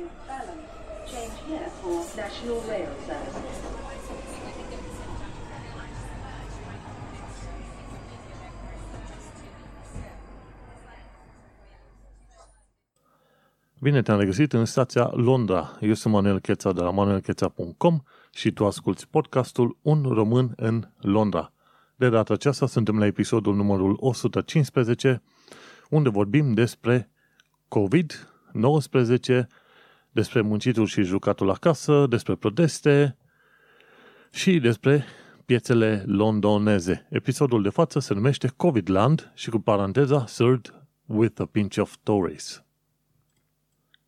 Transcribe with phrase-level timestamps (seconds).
[0.00, 0.60] to Balham.
[1.10, 3.38] Change here for National Rail Service.
[13.80, 15.78] Bine te-am regăsit în stația Londra.
[15.80, 18.00] Eu sunt Manuel Cheța de la manuelcheța.com
[18.32, 21.52] și tu asculti podcastul Un român în Londra.
[21.96, 25.22] De data aceasta suntem la episodul numărul 115,
[25.90, 27.10] unde vorbim despre
[27.68, 29.46] COVID-19,
[30.10, 33.16] despre muncitul și jucatul acasă, despre proteste
[34.30, 35.04] și despre
[35.44, 37.06] piețele londoneze.
[37.10, 40.74] Episodul de față se numește COVID-Land și cu paranteza Served
[41.06, 42.64] with a Pinch of Tories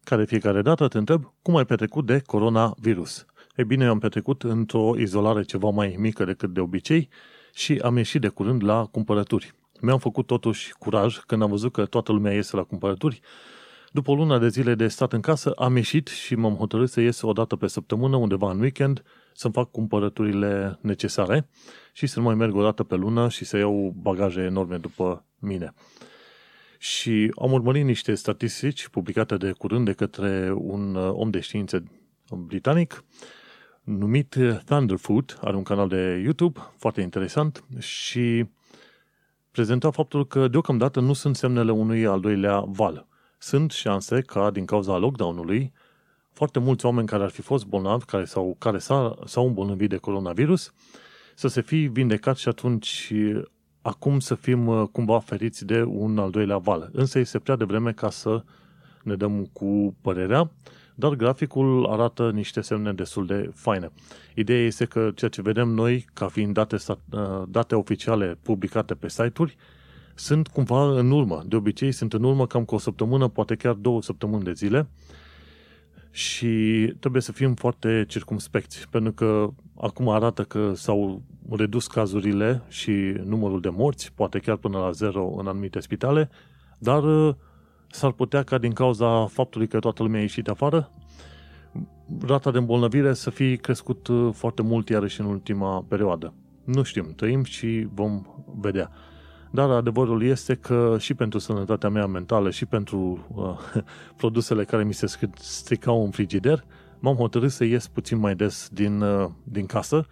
[0.05, 3.27] care fiecare dată te întreb cum ai petrecut de coronavirus.
[3.57, 7.09] Ei bine, am petrecut într-o izolare ceva mai mică decât de obicei
[7.55, 9.55] și am ieșit de curând la cumpărături.
[9.81, 13.21] Mi-am făcut totuși curaj când am văzut că toată lumea iese la cumpărături.
[13.95, 17.01] După o lună de zile de stat în casă, am ieșit și m-am hotărât să
[17.01, 19.03] ies o dată pe săptămână, undeva în weekend,
[19.35, 21.49] să-mi fac cumpărăturile necesare
[21.93, 25.25] și să nu mai merg o dată pe lună și să iau bagaje enorme după
[25.39, 25.75] mine.
[26.79, 31.83] Și am urmărit niște statistici publicate de curând de către un uh, om de științe
[32.47, 33.05] britanic
[33.83, 38.47] numit Thunderfoot, are un canal de YouTube foarte interesant și
[39.51, 43.07] prezenta faptul că deocamdată nu sunt semnele unui al doilea val.
[43.43, 45.73] Sunt șanse ca din cauza lockdown-ului
[46.33, 48.79] foarte mulți oameni care ar fi fost bolnavi, care s-au, care
[49.25, 50.73] s-au îmbolnăvit de coronavirus,
[51.35, 53.13] să se fi vindecat și atunci
[53.81, 56.91] acum să fim uh, cumva feriți de un al doilea val.
[56.93, 58.45] Însă este prea devreme ca să
[59.03, 60.51] ne dăm cu părerea,
[60.95, 63.91] dar graficul arată niște semne destul de faine.
[64.35, 69.09] Ideea este că ceea ce vedem noi, ca fiind date, uh, date oficiale publicate pe
[69.09, 69.57] site-uri,
[70.15, 71.43] sunt cumva în urmă.
[71.47, 74.89] De obicei sunt în urmă cam cu o săptămână, poate chiar două săptămâni de zile
[76.11, 82.91] și trebuie să fim foarte circumspecți, pentru că acum arată că s-au redus cazurile și
[83.25, 86.31] numărul de morți, poate chiar până la zero în anumite spitale,
[86.79, 87.35] dar uh,
[87.91, 90.91] s-ar putea ca din cauza faptului că toată lumea a ieșit afară,
[92.27, 96.35] rata de îmbolnăvire să fie crescut uh, foarte mult iarăși în ultima perioadă.
[96.65, 98.23] Nu știm, trăim și vom
[98.61, 98.91] vedea.
[99.55, 103.83] Dar adevărul este că și pentru sănătatea mea mentală și pentru uh,
[104.21, 106.65] produsele care mi se stricau în frigider,
[106.99, 110.07] m-am hotărât să ies puțin mai des din, uh, din casă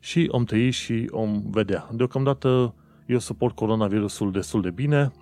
[0.00, 1.88] și om trăi și om vedea.
[1.92, 2.74] Deocamdată
[3.06, 5.12] eu suport coronavirusul destul de bine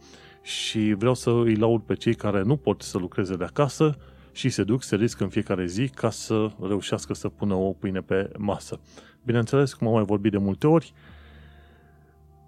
[0.43, 3.97] și vreau să îi laud pe cei care nu pot să lucreze de acasă
[4.33, 8.01] și se duc, se riscă în fiecare zi ca să reușească să pună o pâine
[8.01, 8.81] pe masă.
[9.25, 10.93] Bineînțeles, cum am mai vorbit de multe ori,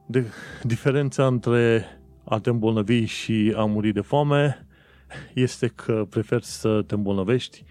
[0.06, 0.24] de,
[0.62, 1.84] diferența între
[2.24, 4.66] a te îmbolnăvi și a muri de foame
[5.34, 7.64] este că prefer să te îmbolnăvești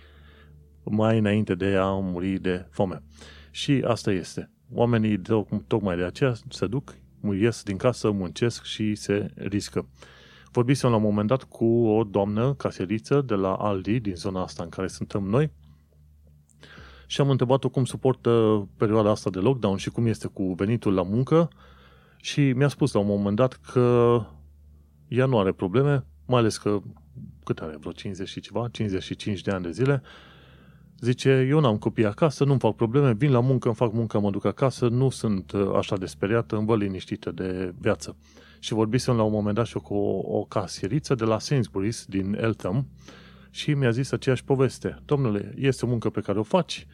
[0.83, 3.03] mai înainte de a muri de foame.
[3.51, 4.49] Și asta este.
[4.73, 5.21] Oamenii
[5.67, 6.95] tocmai de aceea se duc,
[7.39, 9.87] ies din casă, muncesc și se riscă.
[10.51, 14.63] Vorbisem la un moment dat cu o doamnă caseriță de la Aldi, din zona asta
[14.63, 15.51] în care suntem noi,
[17.07, 21.03] și am întrebat-o cum suportă perioada asta de lockdown și cum este cu venitul la
[21.03, 21.49] muncă
[22.25, 24.19] și mi-a spus la un moment dat că
[25.07, 26.81] ea nu are probleme, mai ales că
[27.43, 30.01] cât are, vreo 50 și ceva, 55 de ani de zile,
[30.99, 34.29] Zice, eu n-am copii acasă, nu-mi fac probleme, vin la muncă, îmi fac muncă, mă
[34.29, 38.15] duc acasă, nu sunt uh, așa de speriată, îmi văd liniștită de viață.
[38.59, 42.37] Și vorbisem la un moment dat și cu o, o casieriță de la Sainsbury's din
[42.41, 42.87] Eltham
[43.49, 44.97] și mi-a zis aceeași poveste.
[45.05, 46.87] Domnule, este o muncă pe care o faci,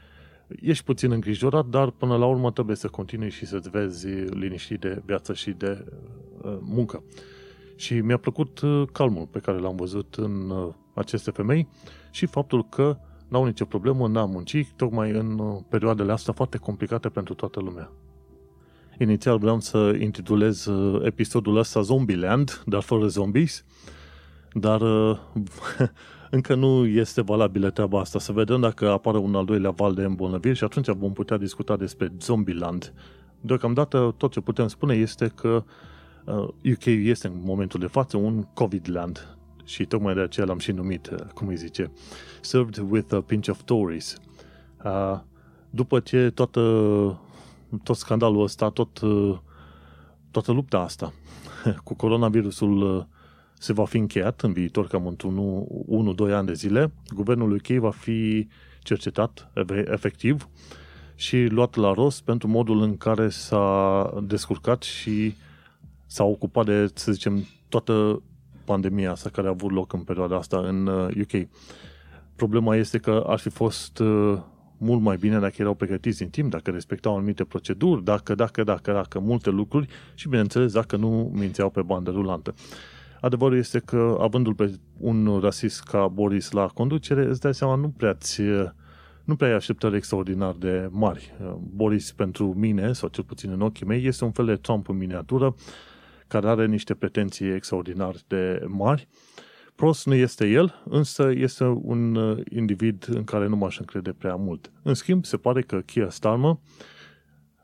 [0.60, 5.02] ești puțin îngrijorat, dar până la urmă trebuie să continui și să-ți vezi liniștit de
[5.06, 5.86] viață și de
[6.42, 7.04] uh, muncă.
[7.76, 11.68] Și mi-a plăcut uh, calmul pe care l-am văzut în uh, aceste femei
[12.12, 12.98] și faptul că
[13.28, 17.92] n-au nicio problemă, n-am muncit, tocmai în uh, perioadele astea foarte complicate pentru toată lumea.
[19.00, 23.66] Inițial vreau să intitulez uh, episodul ăsta Zombieland, dar fără zombies,
[24.54, 25.20] dar uh,
[26.32, 28.20] încă nu este valabilă treaba asta.
[28.20, 31.78] Să vedem dacă apare un al doilea val de îmbolnăviri și atunci vom putea discuta
[31.78, 32.94] despre Zombieland.
[33.42, 35.64] Deocamdată tot ce putem spune este că
[36.72, 41.10] UK este în momentul de față un COVID-land și tocmai de aceea l-am și numit,
[41.10, 41.92] uh, cum îi zice,
[42.42, 44.18] Served with a Pinch of Tories.
[44.84, 45.20] Uh,
[45.70, 46.62] după ce toată,
[47.84, 49.38] tot scandalul ăsta, tot, uh,
[50.32, 51.14] toată lupta asta
[51.84, 53.08] cu coronavirusul
[53.62, 55.66] se va fi încheiat în viitor, cam într-un
[56.30, 58.48] 1-2 ani de zile, guvernul UK va fi
[58.80, 59.52] cercetat
[59.86, 60.50] efectiv
[61.16, 65.36] și luat la rost pentru modul în care s-a descurcat și
[66.06, 68.22] s-a ocupat de, să zicem, toată
[68.66, 71.34] pandemia asta care a avut loc în perioada asta în UK.
[71.34, 71.42] Uh,
[72.42, 74.38] Problema este că ar fi fost uh,
[74.78, 78.92] mult mai bine dacă erau pregătiți în timp, dacă respectau anumite proceduri, dacă, dacă, dacă,
[78.92, 82.54] dacă, multe lucruri și, bineînțeles, dacă nu mințeau pe bandă rulantă.
[83.22, 87.90] Adevărul este că, avându-l pe un rasist ca Boris la conducere, îți dai seama, nu
[87.90, 88.42] prea ți,
[89.24, 91.34] nu prea ai așteptări extraordinar de mari.
[91.76, 94.98] Boris, pentru mine, sau cel puțin în ochii mei, este un fel de Trump în
[94.98, 95.56] miniatură,
[96.28, 99.08] care are niște pretenții extraordinar de mari.
[99.76, 102.18] Prost nu este el, însă este un
[102.50, 104.72] individ în care nu m-aș încrede prea mult.
[104.84, 106.58] În schimb, se pare că Keir Starmer,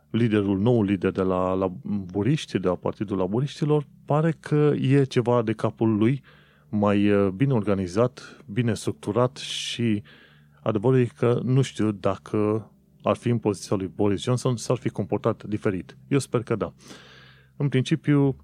[0.09, 5.42] liderul, nou lider de la, la Buriști, de la Partidul Laburiștilor, pare că e ceva
[5.42, 6.21] de capul lui
[6.69, 10.04] mai uh, bine organizat, bine structurat și
[10.62, 12.69] adevărul e că nu știu dacă
[13.04, 15.98] ar fi în poziția lui Boris Johnson s-ar fi comportat diferit.
[16.07, 16.74] Eu sper că da.
[17.56, 18.36] În principiu,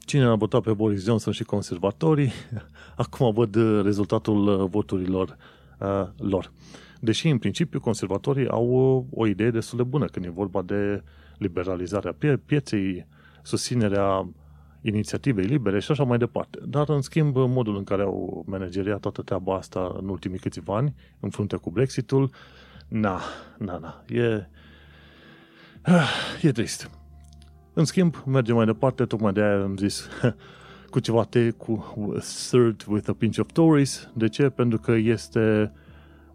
[0.00, 2.32] cine a votat pe Boris Johnson și conservatorii,
[2.96, 5.36] acum văd uh, rezultatul uh, voturilor
[5.80, 6.52] uh, lor.
[7.00, 11.02] Deși, în principiu, conservatorii au o idee destul de bună când e vorba de
[11.38, 13.06] liberalizarea pie- pieței,
[13.42, 14.28] susținerea
[14.80, 16.58] inițiativei libere și așa mai departe.
[16.64, 20.94] Dar, în schimb, modul în care au manageriat toată treaba asta în ultimii câțiva ani,
[21.20, 22.30] în frunte cu Brexitul,
[22.88, 23.20] na,
[23.58, 24.48] na, na, e,
[26.48, 26.90] e trist.
[27.72, 30.08] În schimb, mergem mai departe, tocmai de aia am zis
[30.90, 31.94] cu ceva te cu
[32.48, 34.10] third with a pinch of Tories.
[34.14, 34.48] De ce?
[34.48, 35.72] Pentru că este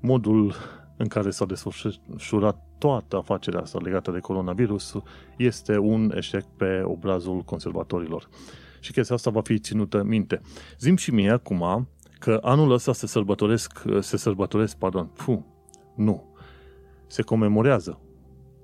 [0.04, 0.54] modul
[0.98, 4.96] în care s-a desfășurat toată afacerea asta legată de coronavirus
[5.38, 8.30] este un eșec pe obrazul conservatorilor.
[8.80, 10.42] Și chestia asta va fi ținută minte.
[10.80, 11.88] Zim și mie acum
[12.20, 15.40] că anul ăsta se sărbătoresc, se sărbătoresc, pardon, puh,
[15.96, 16.24] nu,
[17.08, 18.00] se comemorează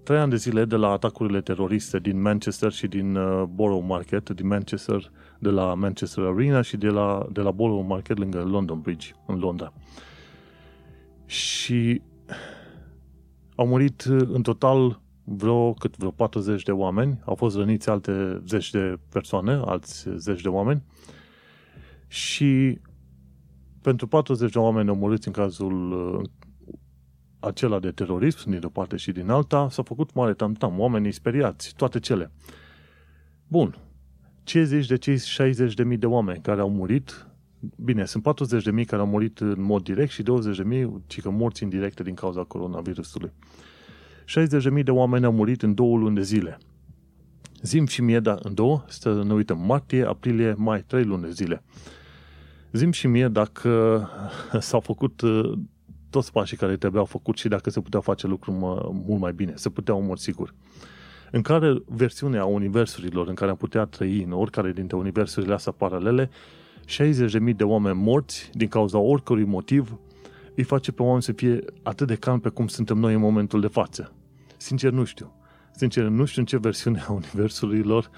[0.10, 4.30] trei ani de zile de la atacurile teroriste din Manchester și din uh, Borough Market,
[4.30, 8.80] din Manchester, de la Manchester Arena și de la, de la Borough Market lângă London
[8.80, 9.74] Bridge, în Londra.
[11.30, 12.02] Și
[13.56, 18.42] au murit uh, în total vreo, cât vreo 40 de oameni, au fost răniți alte
[18.48, 20.84] zeci de persoane, alți zeci de oameni
[22.08, 22.80] și
[23.82, 26.30] pentru 40 de oameni omorâți în cazul uh,
[27.40, 31.74] acela de terorism, din o parte și din alta, s-a făcut mare tam-tam, oamenii speriați,
[31.76, 32.32] toate cele.
[33.48, 33.78] Bun.
[34.44, 37.29] Ce zici de cei 60.000 de oameni care au murit?
[37.76, 38.24] Bine, sunt
[38.80, 40.28] 40.000 care au murit în mod direct și 20.000,
[41.08, 43.32] ci că morți indirecte din cauza coronavirusului.
[44.78, 46.58] 60.000 de oameni au murit în două luni de zile.
[47.62, 51.32] Zim și mie, da, în două, să ne uităm, martie, aprilie, mai, trei luni de
[51.32, 51.64] zile.
[52.72, 54.04] Zim și mie dacă
[54.60, 55.22] s-au făcut
[56.10, 59.70] toți pașii care trebuiau făcut și dacă se puteau face lucruri mult mai bine, se
[59.70, 60.54] puteau în sigur.
[61.32, 66.30] În care versiunea universurilor în care am putea trăi, în oricare dintre universurile astea paralele,
[66.90, 70.00] 60.000 de oameni morți din cauza oricărui motiv
[70.56, 73.62] îi face pe oameni să fie atât de calm pe cum suntem noi în momentul
[73.62, 74.14] de față.
[74.58, 75.34] Sincer, nu știu.
[75.76, 78.10] Sincer, nu știu în ce versiune a universurilor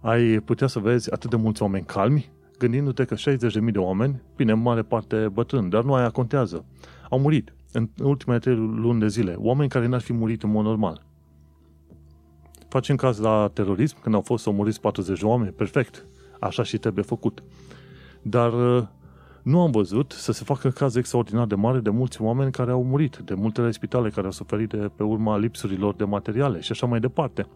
[0.00, 4.52] ai putea să vezi atât de mulți oameni calmi, gândindu-te că 60.000 de oameni, bine,
[4.52, 6.64] în mare parte bătrâni, dar nu aia contează
[7.10, 9.34] au murit în ultimele trei luni de zile.
[9.38, 11.06] Oameni care n-ar fi murit în mod normal.
[12.68, 16.06] Facem caz la terorism, când au fost omoriți 40 de oameni, perfect.
[16.40, 17.42] Așa și trebuie făcut.
[18.24, 18.86] Dar uh,
[19.42, 22.84] nu am văzut să se facă caz extraordinar de mare de mulți oameni care au
[22.84, 26.86] murit, de multele spitale care au suferit de pe urma lipsurilor de materiale și așa
[26.86, 27.46] mai departe.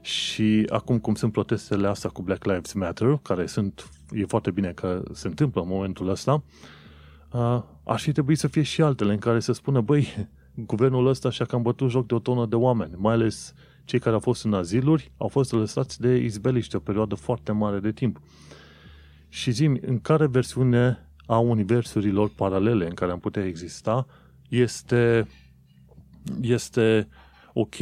[0.00, 4.72] Și acum cum sunt protestele astea cu Black Lives Matter, care sunt, e foarte bine
[4.72, 6.40] că se întâmplă în momentul ăsta, uh,
[7.32, 11.30] uh, ar fi trebuit să fie și altele în care să spună, băi, guvernul ăsta
[11.30, 14.44] și-a cam bătut joc de o tonă de oameni, mai ales cei care au fost
[14.44, 18.20] în aziluri, au fost lăsați de izbeliște o perioadă foarte mare de timp.
[19.28, 24.06] Și zim, în care versiune a universurilor paralele în care am putea exista
[24.48, 25.28] este,
[26.40, 27.08] este
[27.52, 27.74] ok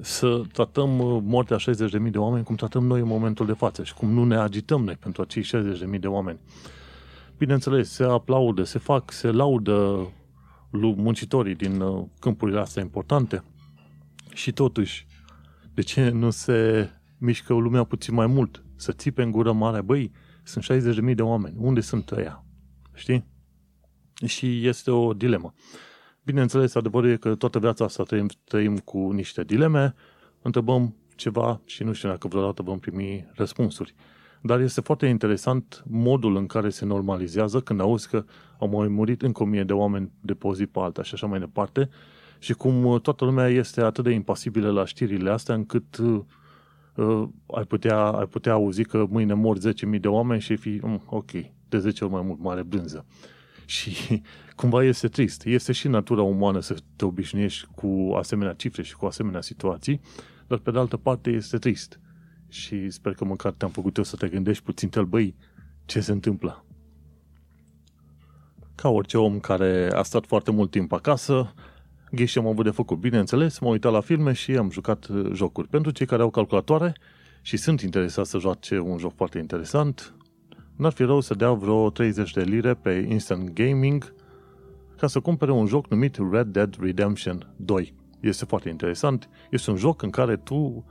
[0.00, 0.90] să tratăm
[1.24, 4.36] moartea 60.000 de oameni cum tratăm noi în momentul de față și cum nu ne
[4.36, 5.42] agităm noi pentru acei
[5.94, 6.38] 60.000 de oameni
[7.38, 10.08] bineînțeles, se aplaudă, se fac, se laudă
[10.70, 13.42] muncitorii din uh, câmpurile astea importante
[14.34, 15.06] și totuși,
[15.74, 18.64] de ce nu se mișcă lumea puțin mai mult?
[18.76, 20.12] Să țipe în gură mare, băi,
[20.46, 20.64] sunt
[21.08, 22.44] 60.000 de oameni, unde sunt ăia?
[22.94, 23.26] Știi?
[24.26, 25.54] Și este o dilemă.
[26.22, 29.94] Bineînțeles, adevărul e că toată viața asta trăim, trăim cu niște dileme,
[30.42, 33.94] întrebăm ceva și nu știu dacă vreodată vom primi răspunsuri.
[34.42, 38.24] Dar este foarte interesant modul în care se normalizează când auzi că
[38.58, 41.14] au mai murit încă o mie de oameni de pe o zi pe alta și
[41.14, 41.88] așa mai departe
[42.38, 45.98] și cum uh, toată lumea este atât de impasibilă la știrile astea încât
[46.96, 50.80] uh, uh, ai, putea, ai putea auzi că mâine mor 10.000 de oameni și fi
[50.82, 51.30] um, ok,
[51.68, 53.06] de 10 ori mai mult mare brânză.
[53.64, 54.22] Și
[54.56, 55.44] cumva este trist.
[55.44, 60.00] Este și natura umană să te obișnuiești cu asemenea cifre și cu asemenea situații,
[60.46, 62.00] dar pe de altă parte este trist.
[62.48, 65.34] Și sper că măcar te-am făcut eu să te gândești puțin, tel, băi,
[65.84, 66.64] ce se întâmplă.
[68.74, 71.54] Ca orice om care a stat foarte mult timp acasă,
[72.16, 72.98] ghiși am avut de făcut.
[72.98, 75.68] Bineînțeles, m-am uitat la filme și am jucat uh, jocuri.
[75.68, 76.94] Pentru cei care au calculatoare
[77.42, 80.14] și sunt interesați să joace un joc foarte interesant,
[80.76, 84.14] n-ar fi rău să dea vreo 30 de lire pe Instant Gaming
[84.96, 87.94] ca să cumpere un joc numit Red Dead Redemption 2.
[88.20, 89.28] Este foarte interesant.
[89.50, 90.84] Este un joc în care tu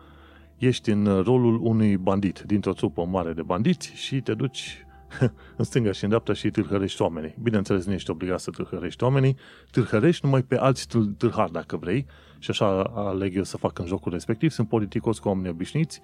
[0.57, 4.84] ești în rolul unui bandit dintr-o trupă mare de bandiți și te duci
[5.57, 7.35] în stânga și în dreapta și tâlhărești oamenii.
[7.41, 9.37] Bineînțeles, nu ești obligat să tâlhărești oamenii,
[9.71, 12.05] tâlhărești numai pe alți tâlhari dacă vrei
[12.39, 14.51] și așa aleg eu să fac în jocul respectiv.
[14.51, 16.01] Sunt politicos cu oameni obișnuiți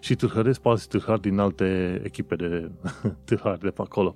[0.00, 2.70] și tâlhăresc pe alți tâlhari din alte echipe de
[3.26, 4.14] tâlhari de pe acolo.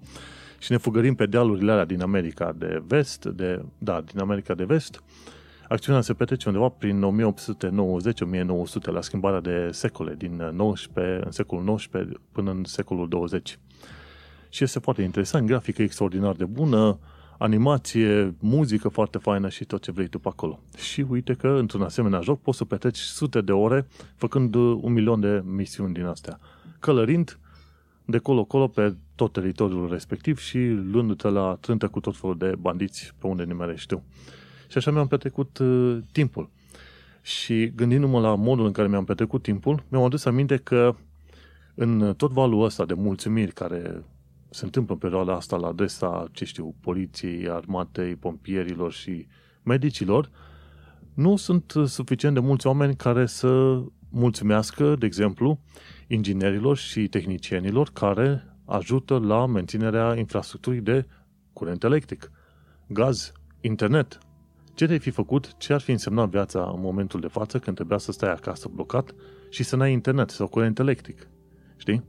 [0.59, 4.65] Și ne fugărim pe dealurile alea din America de vest, de, da, din America de
[4.65, 5.03] vest.
[5.69, 7.05] Acțiunea se petrece undeva prin 1890-1900,
[8.81, 13.59] la schimbarea de secole, din 19, în secolul 19 până în secolul 20.
[14.49, 16.99] Și este foarte interesant, grafică extraordinar de bună,
[17.39, 20.61] animație, muzică foarte faină și tot ce vrei tu pe acolo.
[20.77, 23.87] Și uite că într-un asemenea joc poți să petreci sute de ore
[24.17, 26.41] făcând un milion de misiuni din astea.
[26.79, 27.39] Călărind
[28.05, 33.15] de colo-colo pe tot teritoriul respectiv și luându-te la trântă cu tot felul de bandiți
[33.19, 34.03] pe unde nimerești tu.
[34.69, 36.51] Și așa mi-am petrecut uh, timpul.
[37.23, 40.95] Și gândindu-mă la modul în care mi-am petrecut timpul, mi-am adus aminte că
[41.75, 44.05] în tot valul ăsta de mulțumiri care
[44.51, 49.27] se întâmplă în perioada asta la adresa, ce știu, poliției, armatei, pompierilor și
[49.63, 50.31] medicilor,
[51.15, 55.61] nu sunt suficient de mulți oameni care să mulțumească, de exemplu,
[56.07, 61.07] inginerilor și tehnicienilor care ajută la menținerea infrastructurii de
[61.53, 62.31] curent electric,
[62.87, 64.19] gaz, internet.
[64.75, 67.99] Ce te-ai fi făcut, ce ar fi însemnat viața în momentul de față când trebuia
[67.99, 69.15] să stai acasă blocat
[69.51, 71.29] și să n-ai internet sau curent electric?
[71.77, 72.05] Știi?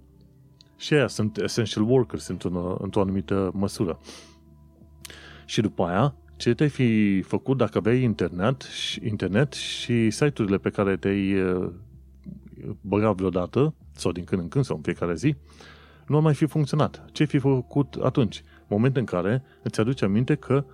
[0.80, 4.00] Și aia sunt essential workers într-o, într-o anumită măsură.
[5.46, 10.70] Și după aia, ce te-ai fi făcut dacă aveai internet și, internet și site-urile pe
[10.70, 11.70] care te-ai uh,
[12.82, 15.36] băgat vreodată, sau din când în când, sau în fiecare zi,
[16.08, 17.06] nu ar mai fi funcționat.
[17.12, 18.44] Ce ai fi făcut atunci?
[18.68, 20.66] Moment în care îți aduce aminte că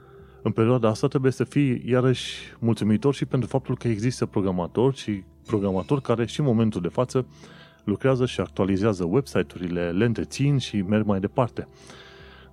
[0.41, 5.23] în perioada asta trebuie să fii iarăși mulțumitor și pentru faptul că există programatori și
[5.45, 7.27] programatori care și în momentul de față
[7.85, 11.67] lucrează și actualizează website-urile, le întrețin și merg mai departe.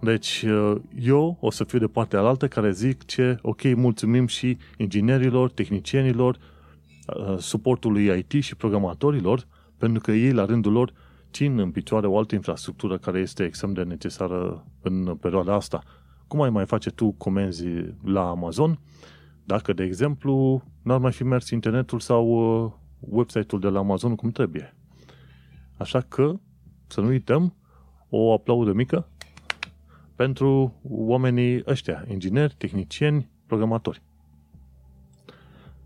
[0.01, 4.57] Deci uh, eu o să fiu de partea alaltă care zic ce, ok, mulțumim și
[4.77, 6.39] inginerilor, tehnicienilor,
[7.07, 9.47] uh, suportului IT și programatorilor,
[9.79, 10.93] pentru că ei la rândul lor
[11.33, 15.83] țin în picioare o altă infrastructură care este extrem de necesară în perioada asta.
[16.27, 17.67] Cum ai mai face tu comenzi
[18.05, 18.79] la Amazon
[19.45, 24.31] dacă, de exemplu, n-ar mai fi mers internetul sau uh, website-ul de la Amazon cum
[24.31, 24.77] trebuie?
[25.83, 26.35] Așa că,
[26.87, 27.55] să nu uităm,
[28.09, 29.09] o aplaudă mică
[30.17, 34.03] pentru oamenii ăștia, ingineri, tehnicieni, programatori.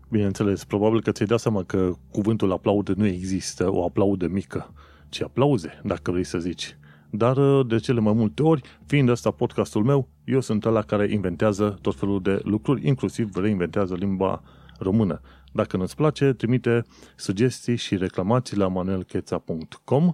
[0.09, 4.73] Bineînțeles, probabil că ți-ai dat seama că cuvântul aplaudă nu există, o aplaudă mică,
[5.09, 6.77] ci aplauze, dacă vrei să zici.
[7.09, 11.77] Dar de cele mai multe ori, fiind ăsta podcastul meu, eu sunt ăla care inventează
[11.81, 14.43] tot felul de lucruri, inclusiv reinventează limba
[14.79, 15.21] română.
[15.51, 20.11] Dacă nu-ți place, trimite sugestii și reclamații la manuelcheța.com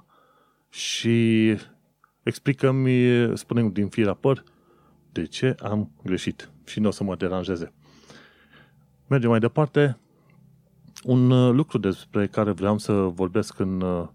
[0.69, 1.57] și
[2.23, 4.43] explică-mi, spune din firea păr,
[5.11, 7.73] de ce am greșit și nu o să mă deranjeze.
[9.07, 9.97] Mergem mai departe.
[11.03, 14.07] Un uh, lucru despre care vreau să vorbesc în uh,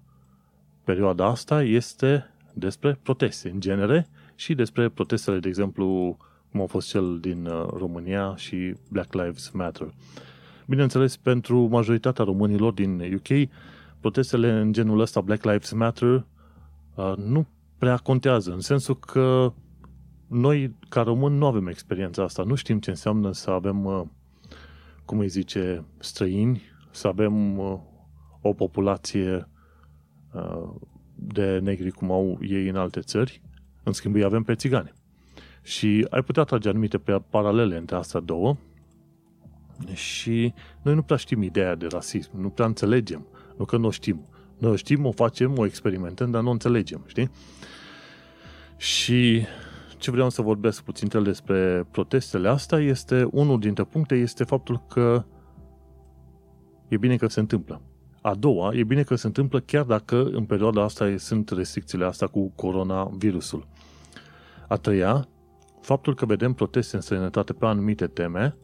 [0.84, 6.16] perioada asta este despre proteste în genere și despre protestele, de exemplu,
[6.50, 9.94] cum a fost cel din uh, România și Black Lives Matter.
[10.68, 13.48] Bineînțeles, pentru majoritatea românilor din UK,
[14.00, 16.26] protestele în genul ăsta, Black Lives Matter,
[16.94, 17.46] uh, nu
[17.78, 19.52] prea contează, în sensul că
[20.26, 22.42] noi, ca români, nu avem experiența asta.
[22.42, 24.02] Nu știm ce înseamnă să avem, uh,
[25.04, 27.78] cum îi zice, străini, să avem uh,
[28.40, 29.48] o populație
[31.14, 33.42] de negri cum au ei în alte țări.
[33.82, 34.92] În schimb, îi avem pe țigani.
[35.62, 38.56] Și ai putea trage anumite paralele între astea două,
[39.92, 43.90] și noi nu prea știm ideea de rasism, nu prea înțelegem, nu că nu o
[43.90, 44.26] știm.
[44.58, 47.30] Noi o știm, o facem, o experimentăm, dar nu o înțelegem, știi?
[48.76, 49.46] Și
[49.98, 55.24] ce vreau să vorbesc puțin despre protestele astea este, unul dintre puncte este faptul că
[56.88, 57.82] e bine că se întâmplă.
[58.20, 62.26] A doua, e bine că se întâmplă chiar dacă în perioada asta sunt restricțiile astea
[62.26, 63.66] cu coronavirusul.
[64.68, 65.28] A treia,
[65.80, 68.56] faptul că vedem proteste în străinătate pe anumite teme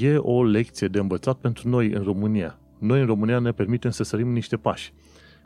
[0.00, 2.58] e o lecție de învățat pentru noi în România.
[2.78, 4.92] Noi în România ne permitem să sărim niște pași.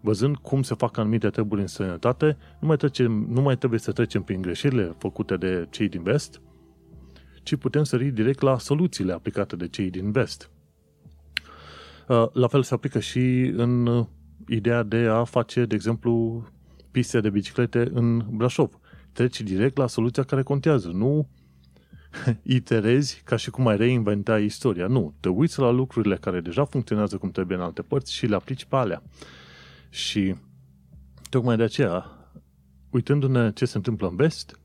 [0.01, 3.93] Văzând cum se fac anumite treburi în străinătate, nu mai, trecem, nu mai trebuie să
[3.93, 6.41] trecem prin greșelile făcute de cei din vest,
[7.43, 10.51] ci putem sări direct la soluțiile aplicate de cei din vest.
[12.09, 14.07] Uh, la fel se aplică și în uh,
[14.49, 16.45] ideea de a face, de exemplu,
[16.91, 18.79] piste de biciclete în Brașov.
[19.13, 21.29] Treci direct la soluția care contează, nu
[22.43, 24.87] iterezi ca și cum ai reinventa istoria.
[24.87, 28.35] Nu, te uiți la lucrurile care deja funcționează cum trebuie în alte părți și le
[28.35, 29.03] aplici pe alea.
[29.89, 30.35] Și
[31.31, 32.11] tocmai de aceea,
[32.91, 34.59] uitându-ne ce se întâmplă în vest,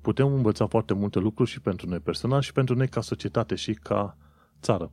[0.00, 3.72] putem învăța foarte multe lucruri și pentru noi personal și pentru noi ca societate și
[3.72, 4.16] ca
[4.60, 4.90] țară.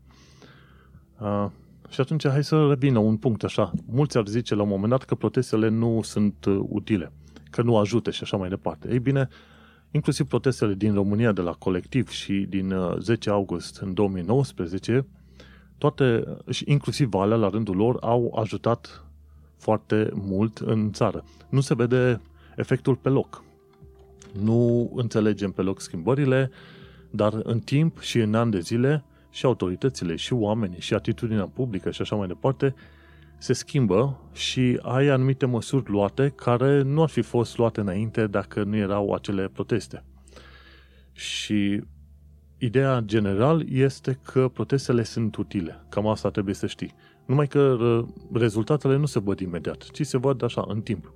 [1.19, 1.45] Uh,
[1.89, 3.71] și atunci hai să revină un punct așa.
[3.85, 7.11] Mulți ar zice la un moment dat că protestele nu sunt uh, utile,
[7.49, 8.91] că nu ajută și așa mai departe.
[8.91, 9.27] Ei bine,
[9.95, 15.05] inclusiv protestele din România de la colectiv și din 10 uh, august în 2019,
[15.77, 19.05] toate, și inclusiv Valea la rândul lor, au ajutat
[19.57, 21.23] foarte mult în țară.
[21.49, 22.21] Nu se vede
[22.55, 23.43] efectul pe loc.
[24.41, 26.51] Nu înțelegem pe loc schimbările,
[27.09, 31.91] dar în timp și în ani de zile și autoritățile, și oamenii, și atitudinea publică
[31.91, 32.75] și așa mai departe,
[33.45, 38.63] se schimbă și ai anumite măsuri luate care nu ar fi fost luate înainte dacă
[38.63, 40.03] nu erau acele proteste.
[41.11, 41.81] Și
[42.57, 45.85] ideea general este că protestele sunt utile.
[45.89, 46.93] Cam asta trebuie să știi.
[47.25, 47.77] Numai că
[48.33, 51.13] rezultatele nu se văd imediat, ci se văd așa, în timp.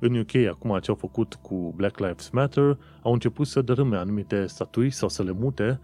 [0.00, 4.46] În UK, acum ce au făcut cu Black Lives Matter, au început să dărâme anumite
[4.46, 5.80] statui sau să le mute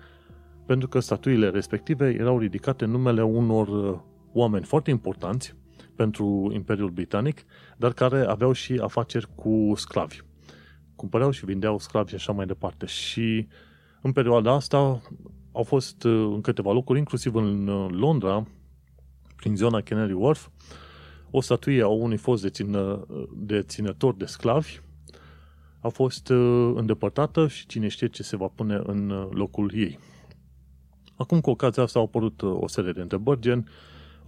[0.66, 3.98] pentru că statuile respective erau ridicate în numele unor uh,
[4.32, 5.58] oameni foarte importanți
[6.00, 7.44] pentru Imperiul Britanic,
[7.76, 10.18] dar care aveau și afaceri cu sclavi.
[10.96, 12.86] Cumpăreau și vindeau sclavi și așa mai departe.
[12.86, 13.48] Și
[14.02, 15.02] în perioada asta
[15.52, 18.46] au fost uh, în câteva locuri, inclusiv în uh, Londra,
[19.36, 20.48] prin zona Canary Wharf,
[21.30, 24.80] o statuie a unui fost dețină, deținător de sclavi
[25.80, 26.28] a fost
[26.74, 29.98] îndepărtată și cine știe ce se va pune în locul ei.
[31.16, 33.68] Acum, cu ocazia asta, au apărut uh, o serie de întrebări, gen,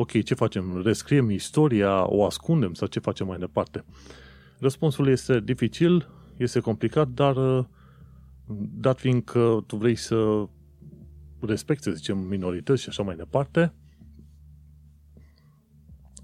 [0.02, 0.82] ok, ce facem?
[0.84, 3.84] Rescriem istoria, o ascundem sau ce facem mai departe?
[4.58, 7.64] Răspunsul este dificil, este complicat, dar uh,
[8.74, 10.46] dat fiind că tu vrei să
[11.40, 13.74] respecti, să zicem, minorități și așa mai departe,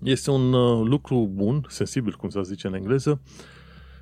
[0.02, 3.20] este un uh, lucru bun, sensibil, cum se zice în engleză,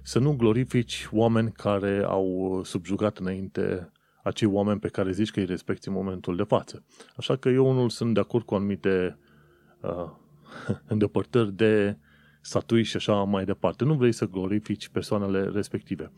[0.02, 3.90] să nu glorifici oameni care au subjugat înainte
[4.22, 6.84] acei oameni pe care zici că îi respecti în momentul de față.
[7.16, 9.18] Așa că eu unul sunt de acord cu anumite
[9.86, 10.10] uh,
[10.92, 11.96] îndepărtări de
[12.40, 13.84] statui și așa mai departe.
[13.84, 16.12] Nu vrei să glorifici persoanele respective.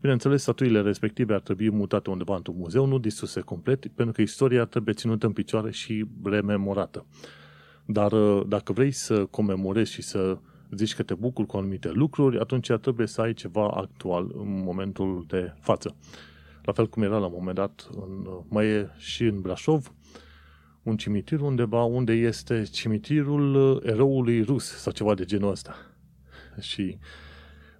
[0.00, 4.64] Bineînțeles, statuile respective ar trebui mutate undeva într-un muzeu, nu distruse complet, pentru că istoria
[4.64, 7.06] trebuie ținută în picioare și rememorată.
[7.84, 10.38] Dar uh, dacă vrei să comemorezi și să
[10.70, 15.24] zici că te bucuri cu anumite lucruri, atunci trebuie să ai ceva actual în momentul
[15.28, 15.94] de față
[16.64, 19.92] la fel cum era la un moment dat, în, mai e și în Brașov,
[20.84, 25.74] un cimitir undeva unde este cimitirul uh, eroului rus sau ceva de genul ăsta.
[26.60, 26.98] Și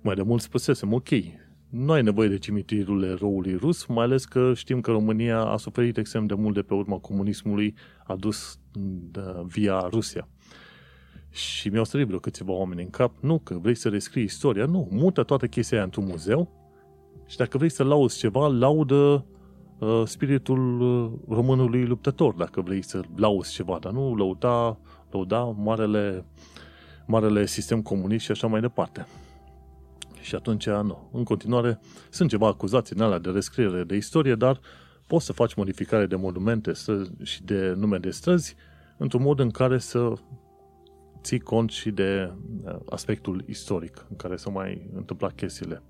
[0.01, 1.09] mai de mult spusesem, ok,
[1.69, 5.97] nu ai nevoie de cimitirul eroului rus, mai ales că știm că România a suferit
[5.97, 8.59] extrem de mult de pe urma comunismului adus
[9.45, 10.29] via Rusia.
[11.31, 14.89] Și mi-au stărit vreo câțiva oameni în cap, nu, că vrei să rescrii istoria, nu,
[14.91, 16.51] mută toată chestia aia într-un muzeu
[17.27, 19.34] și dacă vrei să lauzi ceva, laudă uh,
[20.05, 24.79] spiritul uh, românului luptător, dacă vrei să lauzi ceva, dar nu lăuda,
[25.11, 26.25] lăuda marele,
[27.07, 29.07] marele sistem comunist și așa mai departe.
[30.21, 31.11] Și atunci, nu.
[31.13, 34.61] În continuare, sunt ceva acuzații în alea de rescriere de istorie, dar
[35.07, 36.73] poți să faci modificare de monumente
[37.23, 38.55] și de nume de străzi
[38.97, 40.13] într-un mod în care să
[41.23, 42.33] ții cont și de
[42.65, 45.83] uh, aspectul istoric în care s-au mai întâmplat chestiile.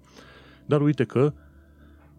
[0.66, 1.32] Dar uite că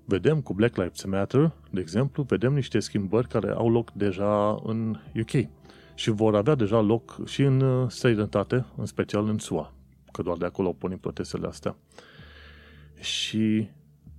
[0.06, 4.98] vedem cu Black Lives Matter, de exemplu, vedem niște schimbări care au loc deja în
[5.20, 5.50] UK
[5.96, 9.74] și vor avea deja loc și în uh, străinătate, în special în SUA,
[10.12, 11.76] că doar de acolo pornim protestele astea.
[13.00, 13.68] Și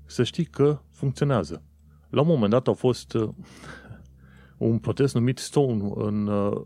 [0.05, 1.63] să știi că funcționează.
[2.11, 3.29] La un moment dat a fost uh,
[4.57, 6.61] un protest numit Stone în uh,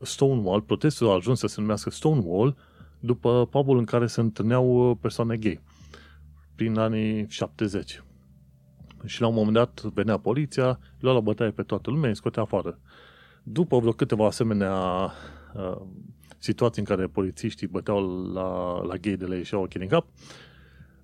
[0.00, 2.56] Stonewall, protestul a ajuns să se numească Stonewall
[3.00, 5.60] după pubul în care se întâlneau persoane gay
[6.54, 8.02] prin anii 70.
[9.04, 12.42] Și la un moment dat venea poliția, lua la bătaie pe toată lumea, îi scotea
[12.42, 12.78] afară.
[13.42, 14.74] După vreo câteva asemenea
[15.54, 15.80] uh,
[16.38, 20.06] situații în care polițiștii băteau la, la gay de le ieșeau ochii din cap,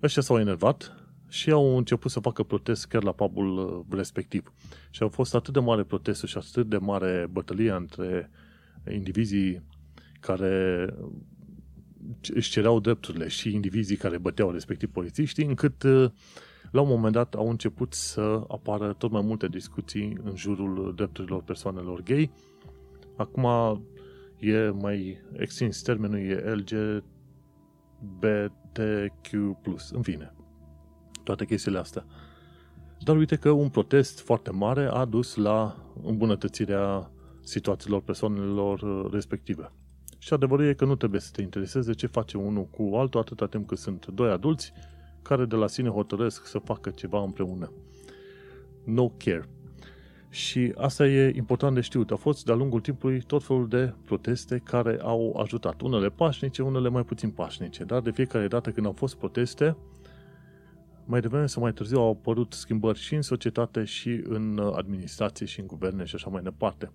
[0.03, 4.53] ăștia s-au enervat și au început să facă protest chiar la pubul uh, respectiv.
[4.89, 8.29] Și au fost atât de mare protestul și atât de mare bătălie între
[8.91, 9.63] indivizii
[10.19, 10.85] care
[12.33, 16.11] își cereau drepturile și indivizii care băteau respectiv polițiștii, încât uh,
[16.73, 21.41] la un moment dat au început să apară tot mai multe discuții în jurul drepturilor
[21.41, 22.31] persoanelor gay.
[23.15, 23.45] Acum
[24.39, 27.03] e mai extins termenul, e LGBTQ+,
[29.91, 30.33] în fine.
[31.23, 32.05] Toate chestiile astea.
[32.99, 39.71] Dar uite că un protest foarte mare a dus la îmbunătățirea situațiilor persoanelor uh, respective.
[40.17, 43.47] Și adevărul e că nu trebuie să te intereseze ce face unul cu altul atâta
[43.47, 44.73] timp cât sunt doi adulți
[45.23, 47.71] care de la sine hotărăsc să facă ceva împreună.
[48.83, 49.49] No care.
[50.29, 52.11] Și asta e important de știut.
[52.11, 55.81] Au fost de-a lungul timpului tot felul de proteste care au ajutat.
[55.81, 57.83] Unele pașnice, unele mai puțin pașnice.
[57.83, 59.77] Dar de fiecare dată când au fost proteste,
[61.05, 65.59] mai devreme sau mai târziu au apărut schimbări și în societate și în administrație și
[65.59, 66.91] în guverne și așa mai departe.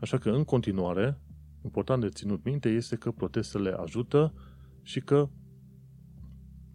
[0.00, 1.18] Așa că în continuare,
[1.64, 4.32] important de ținut minte este că protestele ajută
[4.82, 5.28] și că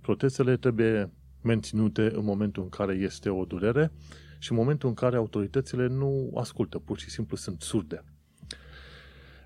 [0.02, 1.12] protestele trebuie
[1.42, 3.92] menținute în momentul în care este o durere
[4.40, 8.04] și în momentul în care autoritățile nu ascultă, pur și simplu sunt surde.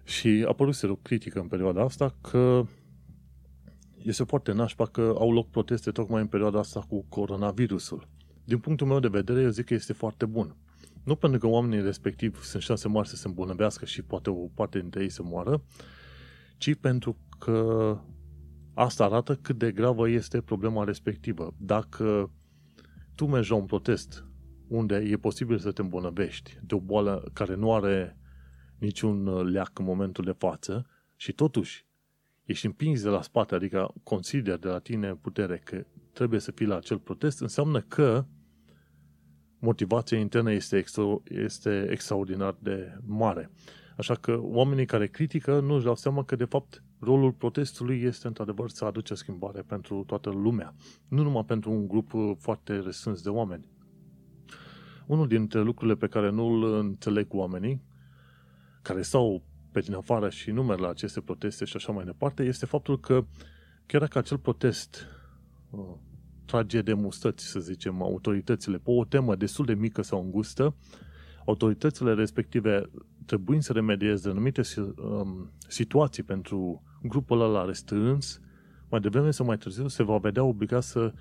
[0.04, 2.65] Și a apărut o critică în perioada asta că
[3.98, 8.08] este foarte nașpa că au loc proteste tocmai în perioada asta cu coronavirusul.
[8.44, 10.56] Din punctul meu de vedere, eu zic că este foarte bun.
[11.04, 14.80] Nu pentru că oamenii respectiv sunt șanse mari să se îmbunăbească și poate o parte
[14.80, 15.63] dintre ei să moară,
[16.58, 17.98] ci pentru că
[18.76, 21.54] asta arată cât de gravă este problema respectivă.
[21.58, 22.32] Dacă
[23.16, 24.26] tu mergi la un protest
[24.68, 28.18] unde e posibil să te îmbunăvești de o boală care nu are
[28.78, 31.86] niciun leac în momentul de față și totuși
[32.44, 36.66] ești împins de la spate, adică consider de la tine putere că trebuie să fii
[36.66, 38.26] la acel protest, înseamnă că
[39.60, 43.52] motivația internă este, extra, este extraordinar de mare.
[43.98, 48.28] Așa că oamenii care critică nu își dau seama că, de fapt, rolul protestului este,
[48.28, 50.74] într-adevăr, să aduce schimbare pentru toată lumea.
[51.08, 53.68] Nu numai pentru un grup foarte restrâns de oameni.
[55.06, 57.82] Unul dintre lucrurile pe care nu îl înțeleg oamenii,
[58.82, 62.44] care stau pe din afară și nu merg la aceste proteste și așa mai departe,
[62.44, 63.26] este faptul că
[63.86, 65.06] chiar dacă acel protest
[65.70, 65.80] uh,
[66.46, 70.76] trage de mustăți, să zicem, autoritățile pe o temă destul de mică sau îngustă,
[71.46, 72.90] autoritățile respective
[73.26, 78.39] trebuie să remedieze anumite um, situații pentru grupul ăla restrâns,
[78.89, 81.13] mai devreme sau mai târziu se va vedea obligat să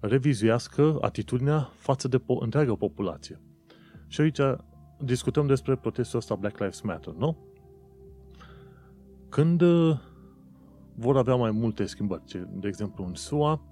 [0.00, 3.40] revizuiască atitudinea față de po- întreaga populație.
[4.06, 4.40] Și aici
[4.98, 7.36] discutăm despre protestul ăsta Black Lives Matter, nu?
[9.28, 9.98] Când uh,
[10.94, 13.62] vor avea mai multe schimbări, de exemplu în SUA,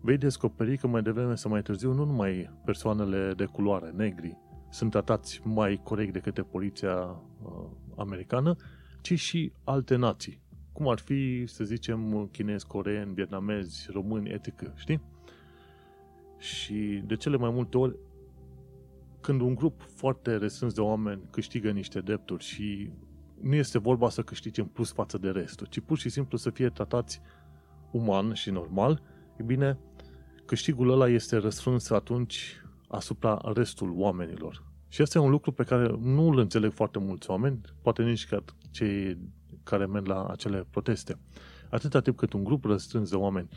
[0.00, 4.36] vei descoperi că mai devreme sau mai târziu nu numai persoanele de culoare, negri,
[4.70, 7.64] sunt tratați mai corect de către poliția uh,
[7.96, 8.56] americană,
[9.00, 10.40] ci și alte nații,
[10.76, 15.00] cum ar fi, să zicem, chinezi, coreeni, vietnamezi, români, etc., știi?
[16.38, 17.96] Și de cele mai multe ori,
[19.20, 22.90] când un grup foarte restrâns de oameni câștigă niște drepturi și
[23.40, 26.50] nu este vorba să câștige în plus față de restul, ci pur și simplu să
[26.50, 27.20] fie tratați
[27.90, 29.02] uman și normal,
[29.36, 29.78] e bine,
[30.44, 34.64] câștigul ăla este răsfrâns atunci asupra restul oamenilor.
[34.88, 38.26] Și asta e un lucru pe care nu îl înțeleg foarte mulți oameni, poate nici
[38.26, 39.18] ca cei
[39.66, 41.18] care merg la acele proteste.
[41.70, 43.48] Atâta timp cât un grup răstrâns de oameni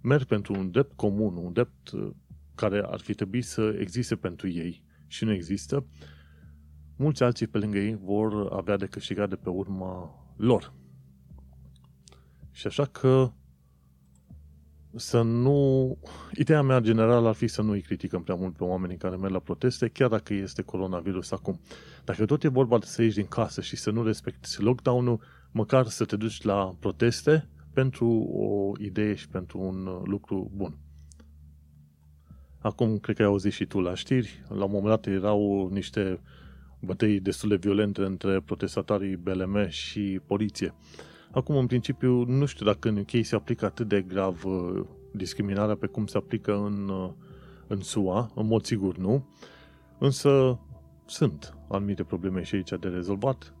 [0.00, 2.10] merg pentru un drept comun, un drept uh,
[2.54, 5.86] care ar fi trebuit să existe pentru ei și nu există,
[6.96, 10.72] mulți alții pe lângă ei vor avea de câștigat de pe urma lor.
[12.50, 13.32] Și așa că
[14.96, 15.98] să nu...
[16.32, 19.32] Ideea mea generală ar fi să nu îi criticăm prea mult pe oamenii care merg
[19.32, 21.60] la proteste, chiar dacă este coronavirus acum.
[22.04, 25.86] Dacă tot e vorba de să ieși din casă și să nu respecti lockdown-ul, măcar
[25.86, 30.78] să te duci la proteste pentru o idee și pentru un lucru bun.
[32.58, 36.20] Acum, cred că ai auzit și tu la știri, la un moment dat erau niște
[36.80, 40.74] bătăi destul de violente între protestatarii BLM și poliție.
[41.34, 45.74] Acum, în principiu, nu știu dacă în UK se aplică atât de grav uh, discriminarea
[45.74, 47.10] pe cum se aplică în, uh,
[47.66, 49.26] în SUA, în mod sigur nu,
[49.98, 50.58] însă
[51.04, 53.54] sunt anumite probleme și aici de rezolvat.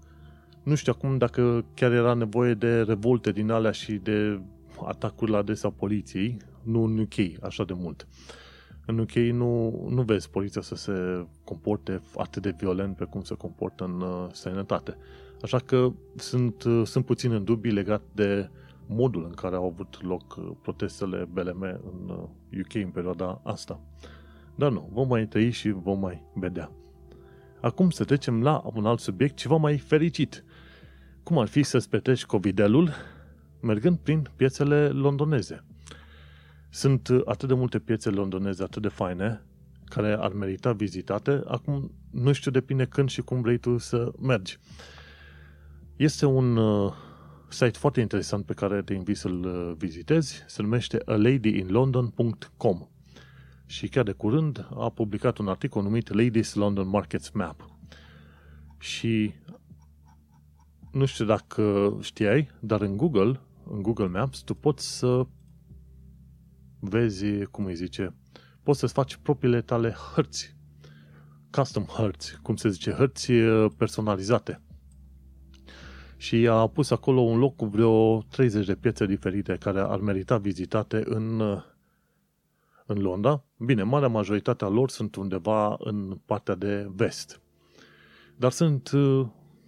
[0.62, 4.40] Nu știu acum dacă chiar era nevoie de revolte din alea și de
[4.86, 8.08] atacuri la adresa poliției, nu în UK așa de mult.
[8.86, 13.34] În UK nu, nu vezi poliția să se comporte atât de violent pe cum se
[13.34, 14.96] comportă în uh, sănătate.
[15.44, 18.50] Așa că sunt, uh, sunt puțin în dubii legat de
[18.86, 22.08] modul în care au avut loc uh, protestele BLM în
[22.60, 23.80] UK uh, în perioada asta.
[24.54, 26.70] Dar nu, vom mai trăi și vom mai vedea.
[27.60, 30.44] Acum să trecem la un alt subiect ceva mai fericit.
[31.22, 32.92] Cum ar fi să-ți petreci covidelul
[33.60, 35.64] mergând prin piețele londoneze.
[36.70, 39.42] Sunt atât de multe piețe londoneze atât de faine
[39.84, 41.42] care ar merita vizitate.
[41.46, 44.58] Acum nu știu depinde când și cum vrei tu să mergi.
[45.96, 46.92] Este un uh,
[47.48, 50.44] site foarte interesant pe care te invit să-l uh, vizitezi.
[50.46, 52.88] Se numește aladyinlondon.com
[53.66, 57.68] și chiar de curând a publicat un articol numit Ladies London Markets Map.
[58.78, 59.34] Și
[60.92, 65.26] nu știu dacă știai, dar în Google, în Google Maps, tu poți să
[66.78, 68.14] vezi, cum îi zice,
[68.62, 70.56] poți să-ți faci propriile tale hărți.
[71.50, 73.32] Custom hărți, cum se zice, hărți
[73.76, 74.63] personalizate.
[76.24, 80.38] Și a pus acolo un loc cu vreo 30 de piețe diferite care ar merita
[80.38, 81.40] vizitate în,
[82.86, 83.44] în Londra.
[83.58, 87.40] Bine, marea majoritatea lor sunt undeva în partea de vest.
[88.36, 88.90] Dar sunt,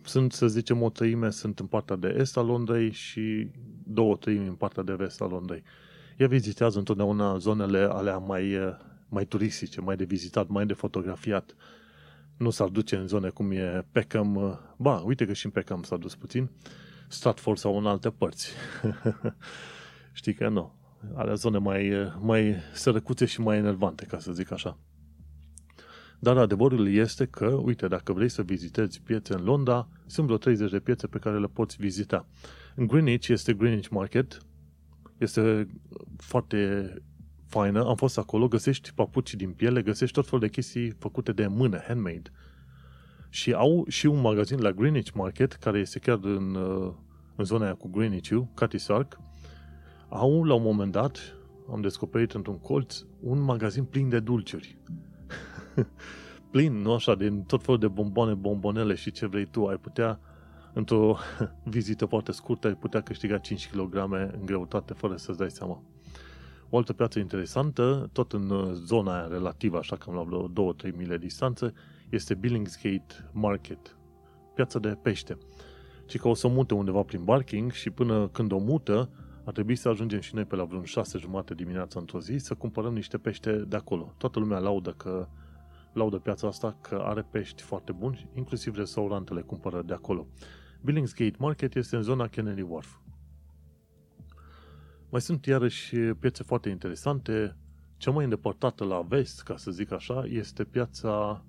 [0.03, 3.51] sunt, să zicem, o treime sunt în partea de est a Londrei și
[3.85, 5.63] două treimi în partea de vest a Londrei.
[6.17, 8.57] Ea vizitează întotdeauna zonele alea mai,
[9.09, 11.55] mai turistice, mai de vizitat, mai de fotografiat.
[12.37, 15.97] Nu s-ar duce în zone cum e Peckham, ba, uite că și în Peckham s-a
[15.97, 16.51] dus puțin,
[17.09, 18.51] Stratford sau în alte părți.
[20.13, 20.75] Știi că nu.
[21.15, 24.79] Alea zone mai, mai sărăcuțe și mai enervante, ca să zic așa.
[26.19, 30.71] Dar adevărul este că, uite, dacă vrei să vizitezi piețe în Londra, sunt vreo 30
[30.71, 32.27] de piețe pe care le poți vizita.
[32.75, 34.39] În Greenwich este Greenwich Market,
[35.19, 35.69] este
[36.17, 36.93] foarte
[37.47, 41.47] faină, am fost acolo, găsești papuci din piele, găsești tot felul de chestii făcute de
[41.47, 42.31] mână, handmade.
[43.29, 46.57] Și au și un magazin la Greenwich Market, care este chiar în,
[47.37, 49.21] în zona aia cu Greenwich-ul, Cathy Sark.
[50.09, 51.37] Au, la un moment dat,
[51.73, 54.79] am descoperit într-un colț, un magazin plin de dulciuri.
[56.51, 59.67] plin, nu așa, din tot felul de bomboane, bombonele și ce vrei tu.
[59.67, 60.21] Ai putea,
[60.73, 61.17] într-o
[61.65, 65.83] vizită foarte scurtă, ai putea câștiga 5 kg în greutate fără să-ți dai seama.
[66.71, 71.19] O altă piață interesantă, tot în zona aia relativă, așa cam la vreo 2-3 mile
[71.19, 71.75] distanță,
[72.09, 73.97] este Billingsgate Market,
[74.55, 75.39] piața de pește.
[76.07, 79.11] Și că o să mute undeva prin barking și până când o mută,
[79.45, 82.55] ar trebui să ajungem și noi pe la vreun 6 jumate dimineața într-o zi să
[82.55, 84.15] cumpărăm niște pește de acolo.
[84.17, 85.29] Toată lumea laudă că
[85.93, 90.27] laudă piața asta că are pești foarte buni, inclusiv restaurantele cumpără de acolo.
[90.85, 92.97] Billingsgate Market este în zona Kennedy Wharf.
[95.17, 97.57] Mai sunt iarăși piețe foarte interesante.
[97.97, 101.45] Cea mai îndepărtată la vest, ca să zic așa, este piața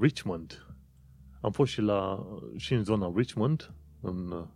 [0.00, 0.66] Richmond.
[1.40, 2.26] Am fost și, la,
[2.56, 4.46] și în zona Richmond, în,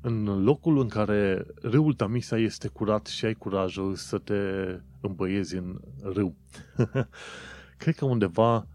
[0.00, 4.40] în locul în care râul Tamisa este curat și ai curajul să te
[5.00, 6.36] îmbăiezi în râu.
[7.78, 8.66] Cred că undeva,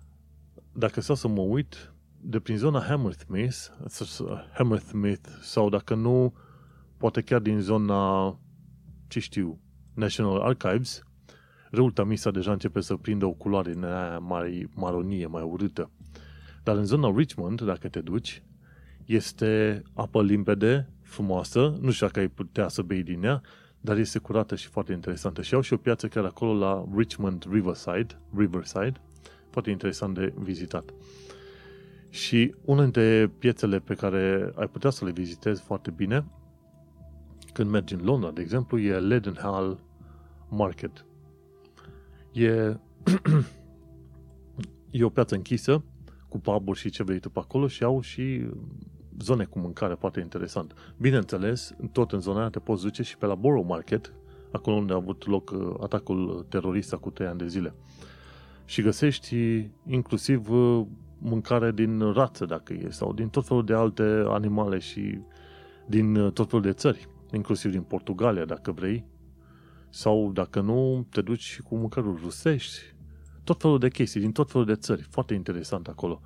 [0.73, 3.65] dacă stau să mă uit, de prin zona Hammersmith,
[4.53, 6.33] Hammersmith sau dacă nu,
[6.97, 8.29] poate chiar din zona,
[9.07, 9.59] ce știu,
[9.93, 11.03] National Archives,
[11.71, 15.91] râul Tamisa deja începe să prindă o culoare în aia mai maronie, mai urâtă.
[16.63, 18.43] Dar în zona Richmond, dacă te duci,
[19.05, 23.41] este apă limpede, frumoasă, nu știu dacă ai putea să bei din ea,
[23.81, 25.41] dar este curată și foarte interesantă.
[25.41, 29.01] Și au și o piață chiar acolo la Richmond Riverside, Riverside,
[29.49, 30.93] foarte interesant de vizitat.
[32.09, 36.25] Și una dintre piețele pe care ai putea să le vizitezi foarte bine
[37.57, 39.79] când mergi în Londra, de exemplu, e Leadenhall
[40.49, 41.05] Market.
[42.31, 42.45] E,
[44.91, 45.83] e o piață închisă
[46.29, 48.47] cu pub și ce vrei tu pe acolo și au și
[49.19, 50.73] zone cu mâncare foarte interesant.
[50.97, 54.13] Bineînțeles, tot în zona aia te poți duce și pe la Borough Market,
[54.51, 57.73] acolo unde a avut loc uh, atacul terorist cu 3 ani de zile.
[58.65, 59.35] Și găsești
[59.87, 60.85] inclusiv uh,
[61.17, 65.19] mâncare din rață, dacă e, sau din tot felul de alte animale și
[65.85, 69.05] din uh, tot felul de țări, inclusiv din Portugalia, dacă vrei,
[69.89, 72.79] sau dacă nu, te duci cu mâncăruri rusești,
[73.43, 75.01] tot felul de chestii, din tot felul de țări.
[75.01, 76.21] Foarte interesant acolo.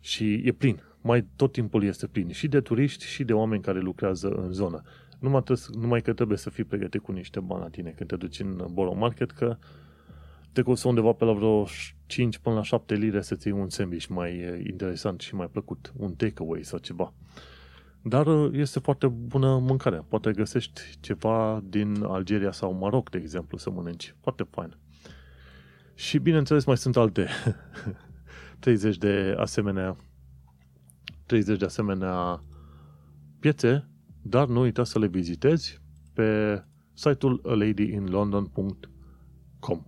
[0.00, 3.80] Și e plin mai tot timpul este plin și de turiști și de oameni care
[3.80, 4.82] lucrează în zonă.
[5.18, 8.16] Numai, trebuie, numai că trebuie să fii pregătit cu niște bani la tine când te
[8.16, 9.56] duci în Borough Market, că
[10.52, 11.66] te costă undeva pe la vreo
[12.06, 16.14] 5 până la 7 lire să-ți iei un sandwich mai interesant și mai plăcut, un
[16.14, 17.14] takeaway sau ceva.
[18.08, 20.04] Dar este foarte bună mâncare.
[20.08, 24.14] Poate găsești ceva din Algeria sau Maroc, de exemplu, să mănânci.
[24.20, 24.76] Foarte fain.
[25.94, 27.28] Și bineînțeles mai sunt alte
[28.58, 29.96] 30 de asemenea
[31.26, 32.42] 30 de asemenea
[33.40, 33.88] piețe
[34.22, 35.80] dar nu uita să le vizitezi
[36.12, 36.62] pe
[36.94, 39.82] site-ul aladyinlondon.com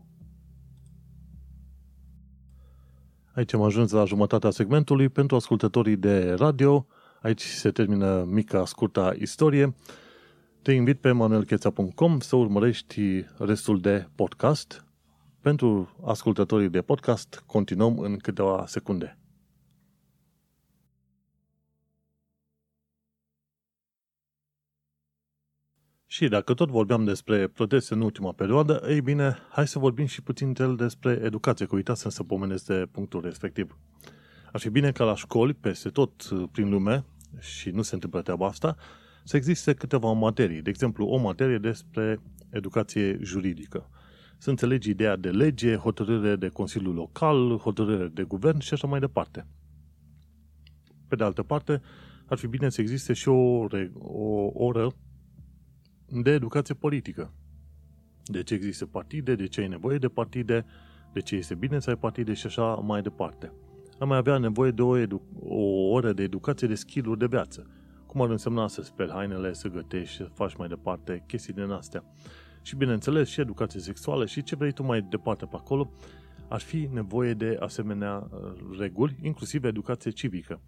[3.34, 5.08] Aici am ajuns la jumătatea segmentului.
[5.08, 6.86] Pentru ascultătorii de radio,
[7.20, 9.74] aici se termină mica, scurta istorie.
[10.62, 14.84] Te invit pe manuelcheța.com să urmărești restul de podcast.
[15.40, 19.18] Pentru ascultătorii de podcast, continuăm în câteva secunde.
[26.06, 30.22] Și dacă tot vorbeam despre proteste în ultima perioadă, ei bine, hai să vorbim și
[30.22, 33.78] puțin despre educație, că uitați să pomenesc de punctul respectiv.
[34.52, 37.04] Ar fi bine ca la școli, peste tot prin lume,
[37.38, 38.76] și nu se întâmplă treaba asta,
[39.24, 40.62] să existe câteva materii.
[40.62, 43.90] De exemplu, o materie despre educație juridică.
[44.38, 49.00] Să înțelegi ideea de lege, hotărâre de Consiliul Local, hotărâre de guvern și așa mai
[49.00, 49.46] departe.
[51.08, 51.80] Pe de altă parte,
[52.26, 53.66] ar fi bine să existe și o,
[53.98, 54.92] o oră
[56.06, 57.32] de educație politică.
[58.24, 60.64] De ce există partide, de ce ai nevoie de partide,
[61.12, 63.52] de ce este bine să ai partide și așa mai departe.
[64.00, 67.66] Am mai avea nevoie de o, edu- o oră de educație de skill de viață.
[68.06, 72.04] Cum ar însemna să speli hainele, să gătești, să faci mai departe chestii din astea.
[72.62, 75.92] Și bineînțeles și educație sexuală și ce vrei tu mai departe pe acolo,
[76.48, 80.60] ar fi nevoie de asemenea uh, reguli, inclusiv educație civică.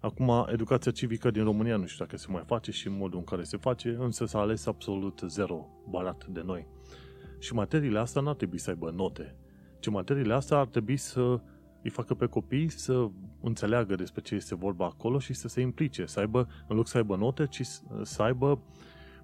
[0.00, 3.24] Acum, educația civică din România nu știu dacă se mai face și în modul în
[3.24, 6.66] care se face, însă s-a ales absolut zero barat de noi.
[7.38, 9.36] Și materiile astea nu ar trebui să aibă note,
[9.78, 11.40] ci materiile astea ar trebui să
[11.86, 13.08] îi facă pe copii să
[13.40, 16.96] înțeleagă despre ce este vorba acolo și să se implice, să aibă, în loc să
[16.96, 17.60] aibă note, ci
[18.02, 18.62] să aibă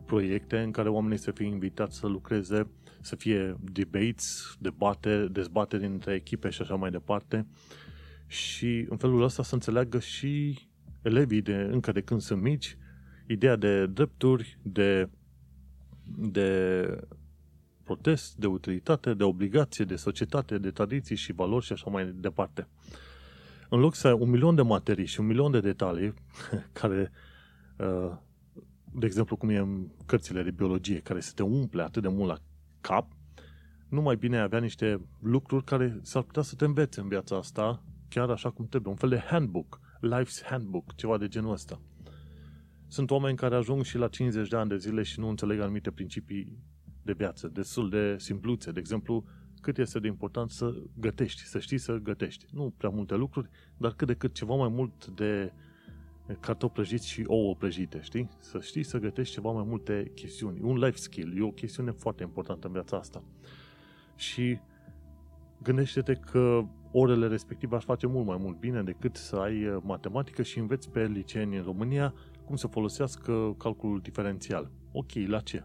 [0.07, 2.71] proiecte în care oamenii să fie invitați să lucreze,
[3.01, 7.47] să fie debates, debate, dezbateri între echipe și așa mai departe.
[8.27, 10.59] Și în felul ăsta să înțeleagă și
[11.03, 12.77] elevii de, încă de când sunt mici
[13.27, 15.09] ideea de drepturi, de,
[16.05, 16.87] de
[17.93, 22.69] protest, de utilitate, de obligație, de societate, de tradiții și valori și așa mai departe.
[23.69, 26.15] În loc să ai un milion de materii și un milion de detalii
[26.81, 27.13] care,
[27.79, 28.13] uh,
[28.93, 32.29] de exemplu, cum e în cărțile de biologie, care se te umple atât de mult
[32.29, 32.37] la
[32.81, 33.13] cap,
[33.89, 37.83] nu mai bine avea niște lucruri care s-ar putea să te învețe în viața asta
[38.09, 41.81] chiar așa cum trebuie, un fel de handbook, life's handbook, ceva de genul ăsta.
[42.89, 45.91] Sunt oameni care ajung și la 50 de ani de zile și nu înțeleg anumite
[45.91, 46.59] principii
[47.03, 48.71] de viață, destul de simpluțe.
[48.71, 49.25] De exemplu,
[49.61, 52.47] cât este de important să gătești, să știi să gătești.
[52.53, 55.53] Nu prea multe lucruri, dar cât de cât ceva mai mult de
[56.41, 58.29] cartofi prăjiți și ouă prăjite, știi?
[58.39, 60.61] Să știi să gătești ceva mai multe chestiuni.
[60.61, 63.25] Un life skill e o chestiune foarte importantă în viața asta.
[64.17, 64.59] Și
[65.63, 70.43] gândește-te că orele respective aș face mult mai mult bine decât să ai uh, matematică
[70.43, 74.71] și înveți pe liceeni în România cum să folosească calculul diferențial.
[74.93, 75.65] Ok, la ce?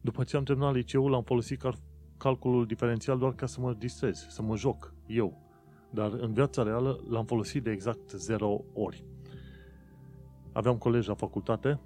[0.00, 1.80] După ce am terminat liceul, am folosit cal-
[2.16, 5.42] calculul diferențial doar ca să mă distrez, să mă joc, eu.
[5.90, 9.04] Dar în viața reală l-am folosit de exact 0 ori.
[10.52, 11.80] Aveam colegi la facultate,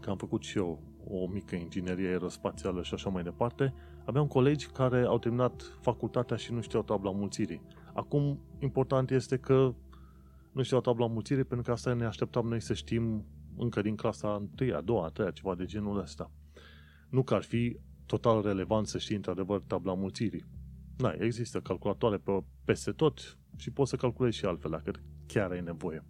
[0.00, 4.66] că am făcut și eu o mică inginerie aerospațială și așa mai departe, aveam colegi
[4.66, 7.62] care au terminat facultatea și nu știau tabla mulțirii.
[7.94, 9.74] Acum, important este că
[10.52, 13.24] nu știau tabla mulțirii pentru că asta ne așteptam noi să știm
[13.56, 16.30] încă din clasa 1, a doua, a treia, ceva de genul ăsta.
[17.08, 20.44] Nu că ar fi total relevant să știi într-adevăr tabla mulțirii.
[20.96, 24.90] Da, există calculatoare pe, peste tot și poți să calculezi și altfel dacă
[25.26, 26.04] chiar ai nevoie.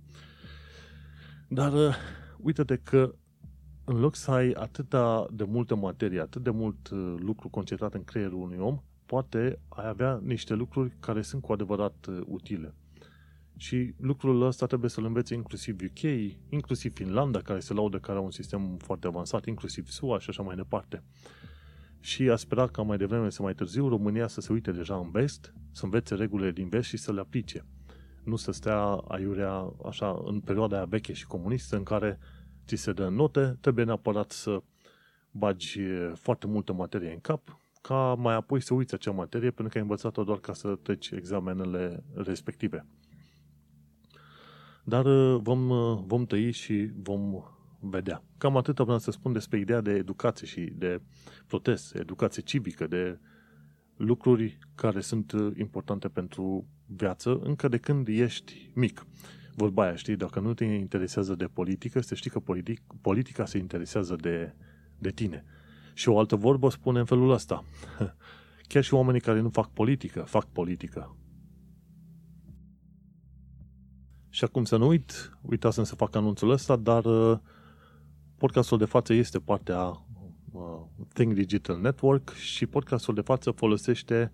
[1.49, 1.95] Dar uh,
[2.39, 3.15] uite-te că
[3.85, 8.05] în loc să ai atâta de multă materie, atât de mult uh, lucru concentrat în
[8.05, 12.75] creierul unui om, poate ai avea niște lucruri care sunt cu adevărat uh, utile.
[13.61, 16.03] Și lucrul ăsta trebuie să-l învețe inclusiv UK,
[16.49, 20.43] inclusiv Finlanda, care se laudă că are un sistem foarte avansat, inclusiv SUA și așa
[20.43, 21.03] mai departe.
[22.01, 25.11] Și a sperat ca mai devreme să mai târziu România să se uite deja în
[25.11, 27.65] vest, să învețe regulile din vest și să le aplice.
[28.25, 32.19] Nu să stea aiurea așa în perioada aia veche și comunistă în care
[32.67, 34.63] ți se dă note, trebuie neapărat să
[35.31, 35.81] bagi
[36.15, 39.83] foarte multă materie în cap, ca mai apoi să uiți acea materie pentru că ai
[39.83, 42.87] învățat-o doar ca să treci examenele respective.
[44.89, 45.69] Dar vom,
[46.07, 47.43] vom tăi și vom
[47.81, 48.23] vedea.
[48.39, 51.01] Cam atât vreau să spun despre ideea de educație și de
[51.47, 53.19] protest, educație civică, de
[53.97, 59.07] lucruri care sunt importante pentru viață încă de când ești mic
[59.59, 63.59] vorba aia, știi, dacă nu te interesează de politică, să știi că politic, politica se
[63.59, 64.55] interesează de,
[64.99, 65.45] de tine.
[65.95, 67.65] Și o altă vorbă spune în felul ăsta.
[68.69, 71.17] Chiar și oamenii care nu fac politică, fac politică.
[74.39, 77.39] Și acum să nu uit, uitasem să fac anunțul ăsta, dar uh,
[78.37, 80.07] podcastul de față este partea
[80.53, 80.81] uh,
[81.13, 84.33] Think Digital Network și podcastul de față folosește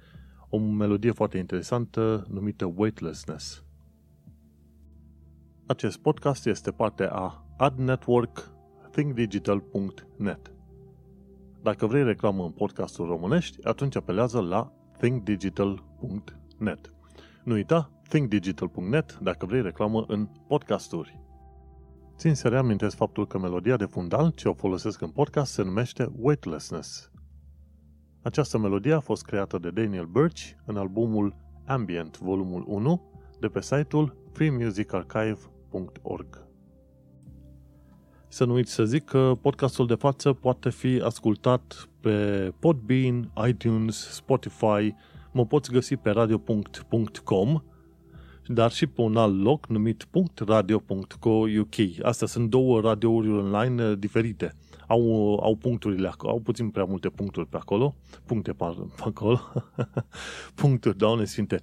[0.49, 3.65] o melodie foarte interesantă numită Weightlessness.
[5.67, 8.53] Acest podcast este parte a Ad Network
[8.91, 10.53] thinkdigital.net.
[11.63, 16.95] Dacă vrei reclamă în podcastul românești, atunci apelează la thinkdigital.net.
[17.45, 21.21] Nu uita, thinkdigital.net dacă vrei reclamă în podcasturi.
[22.17, 26.13] Țin să reamintesc faptul că melodia de fundal ce o folosesc în podcast se numește
[26.19, 27.11] Weightlessness.
[28.23, 31.37] Această melodie a fost creată de Daniel Birch în albumul
[31.67, 33.03] Ambient volumul 1
[33.41, 36.47] de pe site-ul freemusicarchive.org.
[38.29, 43.97] Să nu uiți să zic că podcastul de față poate fi ascultat pe Podbean, iTunes,
[43.97, 44.95] Spotify,
[45.33, 47.63] mă poți găsi pe radio.com,
[48.47, 50.07] dar și pe un alt loc numit
[50.47, 51.75] .radio.co.uk.
[52.03, 54.55] Astea sunt două radiouri online uh, diferite.
[54.87, 57.95] Au, au puncturile au puțin prea multe puncturi pe acolo,
[58.27, 58.65] puncte pe
[59.05, 59.41] acolo,
[60.61, 61.63] puncturi, Doamne Sfinte.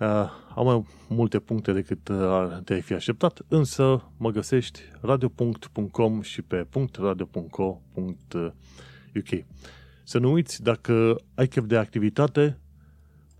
[0.00, 0.06] Uh,
[0.54, 6.66] am mai multe puncte decât uh, te-ai fi așteptat, însă mă găsești radio.com și pe
[6.98, 7.80] .radio.co.uk.
[10.04, 12.58] Să nu uiți, dacă ai chef de activitate,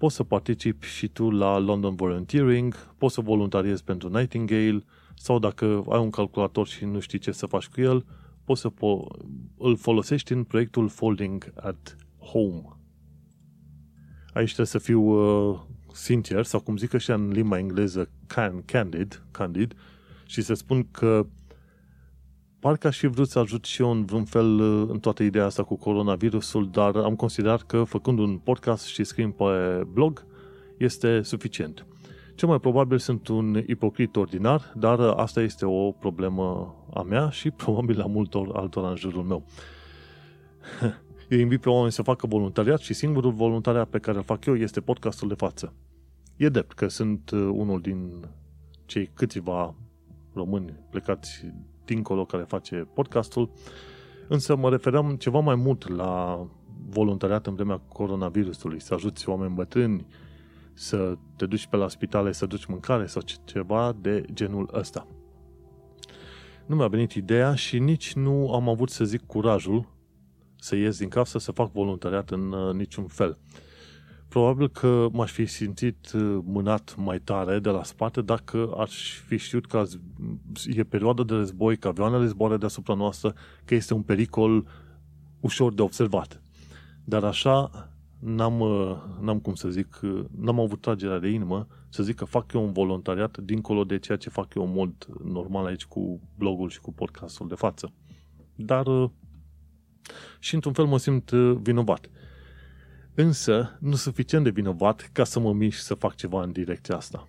[0.01, 4.85] poți să participi și tu la London Volunteering, poți să voluntariezi pentru Nightingale
[5.15, 8.05] sau dacă ai un calculator și nu știi ce să faci cu el,
[8.45, 9.27] poți să po-
[9.59, 12.63] îl folosești în proiectul Folding at Home.
[14.33, 15.61] Aici trebuie să fiu uh,
[15.93, 19.75] sincer, sau cum zic așa în limba engleză, can, candid, candid,
[20.27, 21.27] și să spun că
[22.61, 25.45] parcă aș fi vrut să ajut și eu în vreun fel uh, în toată ideea
[25.45, 29.45] asta cu coronavirusul, dar am considerat că făcând un podcast și scriind pe
[29.93, 30.25] blog
[30.77, 31.87] este suficient.
[32.35, 37.51] Cel mai probabil sunt un ipocrit ordinar, dar asta este o problemă a mea și
[37.65, 39.45] probabil a multor altora în jurul meu.
[41.29, 44.57] Eu invit pe oameni să facă voluntariat și singurul voluntariat pe care îl fac eu
[44.57, 45.75] este podcastul de față.
[46.37, 48.25] E drept că sunt uh, unul din
[48.87, 49.75] cei câțiva
[50.33, 51.45] români plecați
[51.95, 53.51] dincolo care face podcastul,
[54.29, 56.47] însă mă referam ceva mai mult la
[56.89, 60.07] voluntariat în vremea coronavirusului, să ajuți oameni bătrâni,
[60.73, 65.07] să te duci pe la spitale, să duci mâncare sau ceva de genul ăsta.
[66.67, 69.87] Nu mi-a venit ideea și nici nu am avut să zic curajul
[70.57, 73.39] să ies din casă să fac voluntariat în uh, niciun fel.
[74.31, 79.37] Probabil că m-aș fi simțit uh, mânat mai tare de la spate dacă aș fi
[79.37, 79.85] știut că
[80.67, 84.67] e perioada de război, că avioanele zboară deasupra noastră, că este un pericol
[85.41, 86.43] ușor de observat.
[87.05, 87.71] Dar așa
[88.19, 90.01] n-am, uh, n-am cum să zic,
[90.37, 94.19] n-am avut tragerea de inimă să zic că fac eu un voluntariat dincolo de ceea
[94.19, 94.93] ce fac eu în mod
[95.25, 97.93] normal aici cu blogul și cu podcastul de față.
[98.55, 98.87] Dar
[100.39, 102.11] și într-un fel mă simt uh, vinovat.
[103.15, 107.29] Însă, nu suficient de vinovat ca să mă mișc să fac ceva în direcția asta.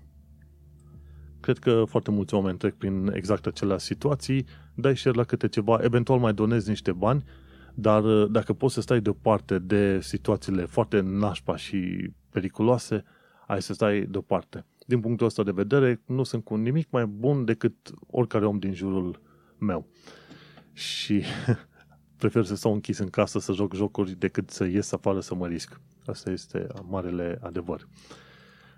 [1.40, 5.80] Cred că foarte mulți oameni trec prin exact aceleași situații, dai share la câte ceva,
[5.82, 7.24] eventual mai donezi niște bani,
[7.74, 13.04] dar uh, dacă poți să stai deoparte de situațiile foarte nașpa și periculoase,
[13.48, 14.66] ai să stai deoparte.
[14.88, 17.76] Din punctul ăsta de vedere, nu sunt cu nimic mai bun decât
[18.08, 19.22] oricare om din jurul
[19.58, 19.88] meu.
[20.74, 21.24] Și
[22.22, 25.48] prefer să stau închis în casă să joc jocuri decât să ies afară să mă
[25.48, 25.80] risc.
[26.06, 27.88] Asta este marele adevăr.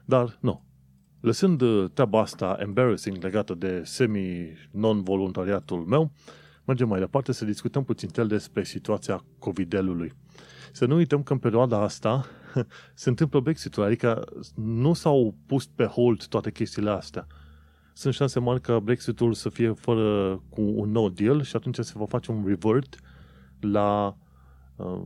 [0.06, 0.64] Dar, nu.
[1.20, 6.12] Lăsând uh, treaba asta embarrassing legată de semi-non-voluntariatul meu,
[6.66, 10.14] mergem mai departe să discutăm puțin tel despre situația COVID-ului.
[10.72, 12.26] Să nu uităm că în perioada asta
[12.94, 14.26] se întâmplă Brexit-ul, adică
[14.56, 17.28] nu s-au pus pe hold toate chestiile astea.
[17.94, 21.94] Sunt șanse mari ca Brexit-ul să fie fără cu un nou deal și atunci se
[21.96, 22.96] va face un revert
[23.64, 24.18] la
[24.76, 25.02] uh,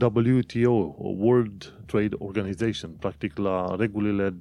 [0.00, 4.38] WTO, World Trade Organization, practic la regulile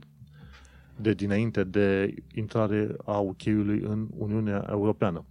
[0.96, 5.26] de dinainte de intrare a UK-ului în Uniunea Europeană.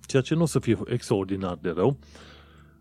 [0.00, 1.98] Ceea ce nu o să fie extraordinar de rău,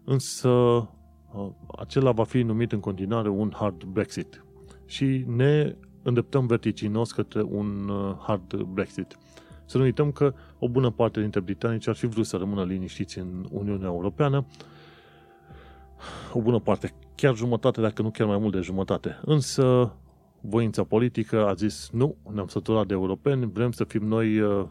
[0.03, 4.43] însă uh, acela va fi numit în continuare un hard Brexit.
[4.85, 9.17] Și ne îndreptăm vertiginos către un uh, hard Brexit.
[9.65, 13.19] Să nu uităm că o bună parte dintre britanici ar fi vrut să rămână liniștiți
[13.19, 14.45] în Uniunea Europeană,
[16.33, 19.19] o bună parte, chiar jumătate, dacă nu chiar mai mult de jumătate.
[19.25, 19.95] Însă,
[20.41, 24.65] voința politică a zis nu, ne-am săturat de europeni, vrem să fim noi uh,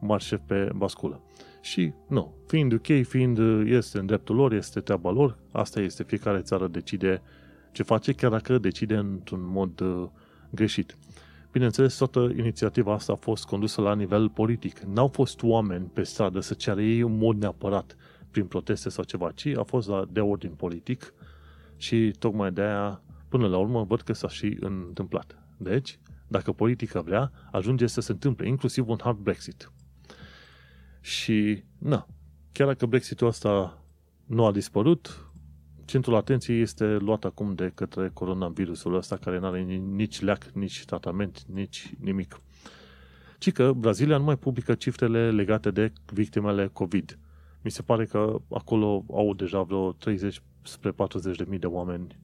[0.00, 1.22] marșe pe basculă.
[1.60, 6.02] Și nu, fiind UK, fiind uh, este în dreptul lor, este treaba lor, asta este,
[6.02, 7.22] fiecare țară decide
[7.72, 10.08] ce face, chiar dacă decide într-un mod uh,
[10.50, 10.96] greșit.
[11.54, 14.78] Bineînțeles, toată inițiativa asta a fost condusă la nivel politic.
[14.78, 17.96] N-au fost oameni pe stradă să ceară ei un mod neapărat
[18.30, 21.14] prin proteste sau ceva, ci a fost la, de ordin politic
[21.76, 25.38] și tocmai de aia, până la urmă, văd că s-a și întâmplat.
[25.56, 25.98] Deci,
[26.28, 29.72] dacă politica vrea, ajunge să se întâmple, inclusiv un hard Brexit.
[31.00, 32.06] Și, na,
[32.52, 33.82] chiar dacă Brexitul ăsta
[34.26, 35.32] nu a dispărut,
[35.84, 39.60] centrul atenției este luat acum de către coronavirusul ăsta care nu are
[39.94, 42.40] nici leac, nici tratament, nici nimic.
[43.38, 47.18] Ci că Brazilia nu mai publică cifrele legate de victimele COVID.
[47.62, 52.18] Mi se pare că acolo au deja vreo 30 spre 40 de mii de oameni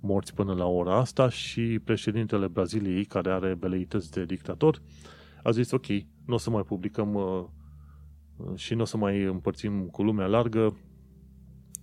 [0.00, 4.82] morți până la ora asta și președintele Braziliei, care are veleități de dictator,
[5.42, 5.86] a zis ok,
[6.26, 7.44] nu o să mai publicăm uh,
[8.54, 10.76] și nu o să mai împărțim cu lumea largă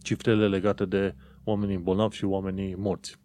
[0.05, 3.17] cifrele legate de oamenii bolnavi și oamenii morți.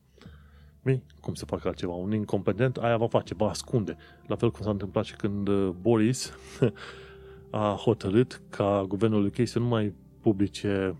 [0.82, 1.92] Bine, cum se fac altceva?
[1.92, 3.96] Un incompetent aia va face, va ascunde.
[4.26, 6.32] La fel cum s-a întâmplat și când uh, Boris
[7.50, 10.94] a hotărât ca guvernul UK să nu mai publice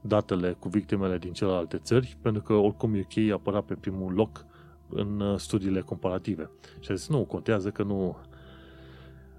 [0.00, 4.46] datele cu victimele din celelalte țări, pentru că oricum UK apăra pe primul loc
[4.88, 6.50] în uh, studiile comparative.
[6.80, 8.16] Și a zis, nu, contează că nu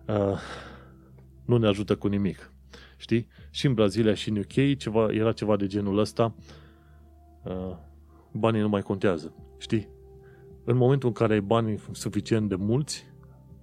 [0.08, 0.40] uh,
[1.46, 2.53] nu ne ajută cu nimic.
[3.04, 3.28] Știi?
[3.50, 6.36] Și în Brazilia și în UK ceva, era ceva de genul ăsta.
[7.44, 7.76] Uh,
[8.32, 9.34] banii nu mai contează.
[9.58, 9.90] Știi?
[10.64, 13.06] În momentul în care ai bani suficient de mulți,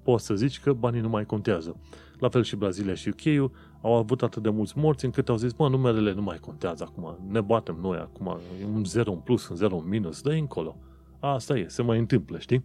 [0.02, 1.80] poți să zici că banii nu mai contează.
[2.18, 5.52] La fel și Brazilia și UK au avut atât de mulți morți încât au zis,
[5.52, 8.40] mă, numerele nu mai contează acum, ne batem noi acum,
[8.74, 10.76] un 0 în plus, un 0 în minus, dă încolo.
[11.20, 12.64] Asta e, se mai întâmplă, știi?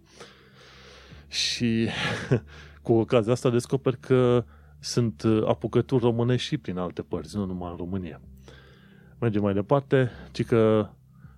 [1.28, 1.88] Și
[2.82, 4.44] cu ocazia asta descoper că
[4.78, 8.20] sunt uh, apucături românești și prin alte părți, nu numai în România.
[9.18, 10.88] Mergem mai departe, ci că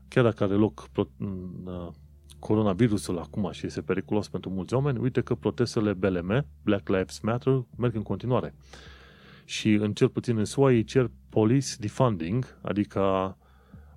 [0.09, 1.89] chiar dacă are loc uh,
[2.39, 7.64] coronavirusul acum și este periculos pentru mulți oameni, uite că protestele BLM, Black Lives Matter,
[7.76, 8.55] merg în continuare.
[9.45, 13.36] Și în cel puțin în SUA ei cer police defunding, adică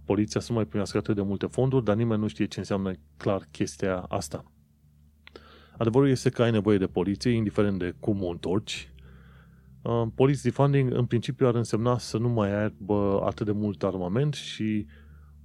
[0.06, 2.92] poliția să nu mai primească atât de multe fonduri, dar nimeni nu știe ce înseamnă
[3.18, 4.44] clar chestia asta.
[5.78, 8.91] Adevărul este că ai nevoie de poliție, indiferent de cum o întorci,
[9.82, 14.34] Uh, police defunding în principiu ar însemna să nu mai aibă atât de mult armament
[14.34, 14.86] și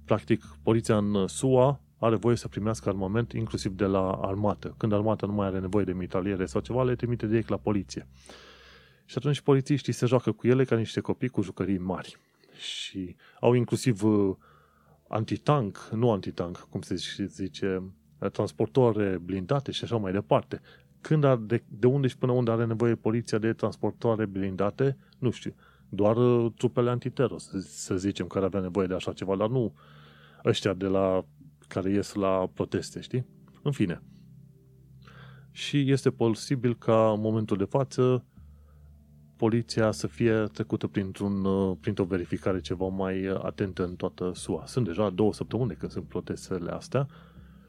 [0.05, 4.75] practic poliția în SUA are voie să primească armament inclusiv de la armată.
[4.77, 8.07] Când armata nu mai are nevoie de mitraliere sau ceva, le trimite direct la poliție.
[9.05, 12.17] Și atunci polițiștii se joacă cu ele ca niște copii cu jucării mari.
[12.57, 14.35] Și au inclusiv uh,
[15.07, 17.83] antitank, nu antitank, cum se zice,
[18.31, 20.61] transportoare blindate și așa mai departe
[21.07, 25.29] când ar, de, de unde și până unde are nevoie poliția de transportoare blindate, nu
[25.29, 25.55] știu,
[25.89, 29.73] doar uh, trupele antitero, să, să zicem, care avea nevoie de așa ceva, dar nu
[30.45, 31.25] ăștia de la
[31.67, 33.25] care ies la proteste, știi?
[33.63, 34.01] În fine.
[35.51, 38.25] Și este posibil ca în momentul de față
[39.35, 44.65] poliția să fie trecută printr-un, uh, printr-o verificare ceva mai atentă în toată SUA.
[44.65, 47.07] Sunt deja două săptămâni când sunt protestele astea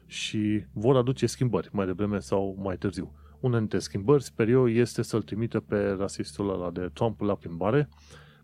[0.05, 3.13] și vor aduce schimbări mai devreme sau mai târziu.
[3.39, 7.89] Una dintre schimbări, sper eu, este să-l trimită pe rasistul ăla de Trump la plimbare,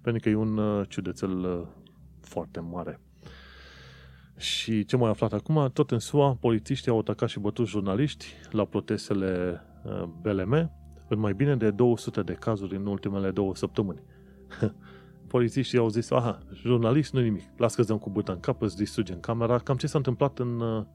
[0.01, 1.67] pentru că e un uh, ciudățel uh,
[2.21, 2.99] foarte mare.
[4.37, 8.65] Și ce mai aflat acum, tot în SUA, polițiștii au atacat și bătut jurnaliști la
[8.65, 10.71] protestele uh, BLM
[11.07, 14.01] în mai bine de 200 de cazuri în ultimele două săptămâni.
[15.27, 18.75] Polițiștii au zis, aha, jurnalist nu nimic, las că dăm cu băta în cap, îți
[18.75, 19.59] distrugem camera.
[19.59, 20.85] Cam ce s-a întâmplat în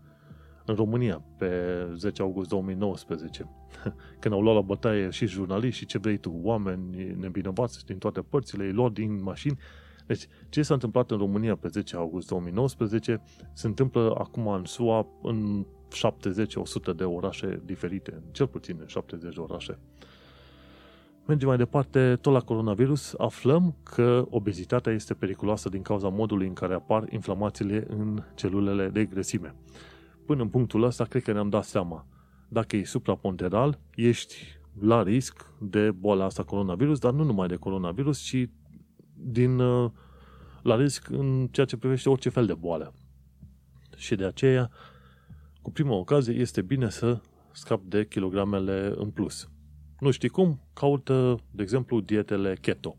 [0.70, 1.48] în România pe
[1.94, 3.48] 10 august 2019,
[4.20, 8.20] când au luat la bătaie și jurnaliști și ce vrei tu, oameni nebinovați din toate
[8.20, 9.58] părțile, îi luat din mașini.
[10.06, 15.06] Deci, ce s-a întâmplat în România pe 10 august 2019 se întâmplă acum în SUA
[15.22, 15.66] în
[16.92, 19.78] 70-100 de orașe diferite, cel puțin în 70 de orașe.
[21.26, 26.52] Mergem mai departe, tot la coronavirus, aflăm că obezitatea este periculoasă din cauza modului în
[26.52, 29.54] care apar inflamațiile în celulele de grăsime
[30.30, 32.06] până în punctul ăsta, cred că ne-am dat seama.
[32.48, 34.36] Dacă e supraponderal, ești
[34.80, 38.48] la risc de boala asta coronavirus, dar nu numai de coronavirus, ci
[39.14, 39.90] din, uh,
[40.62, 42.94] la risc în ceea ce privește orice fel de boală.
[43.96, 44.70] Și de aceea,
[45.62, 47.20] cu prima ocazie, este bine să
[47.52, 49.48] scap de kilogramele în plus.
[50.00, 50.60] Nu știi cum?
[50.72, 52.96] Caută, de exemplu, dietele keto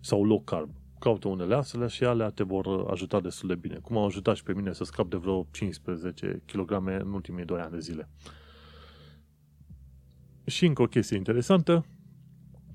[0.00, 3.74] sau low carb caută unele astfel și alea te vor ajuta destul de bine.
[3.74, 6.70] Cum au ajutat și pe mine să scap de vreo 15 kg
[7.00, 8.08] în ultimii 2 ani de zile.
[10.46, 11.86] Și încă o chestie interesantă,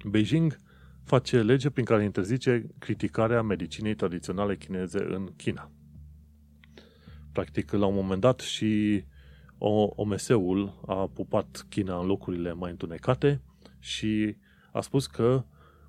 [0.06, 0.58] Beijing
[1.04, 5.72] face lege prin care interzice criticarea medicinei tradiționale chineze în China.
[7.32, 9.04] Practic, la un moment dat și
[9.58, 13.42] OMS-ul a pupat China în locurile mai întunecate
[13.80, 14.38] și
[14.72, 15.46] a spus că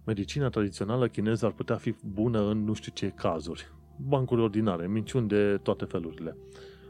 [0.07, 3.73] medicina tradițională chineză ar putea fi bună în nu știu ce cazuri.
[3.97, 6.37] Bancuri ordinare, minciuni de toate felurile.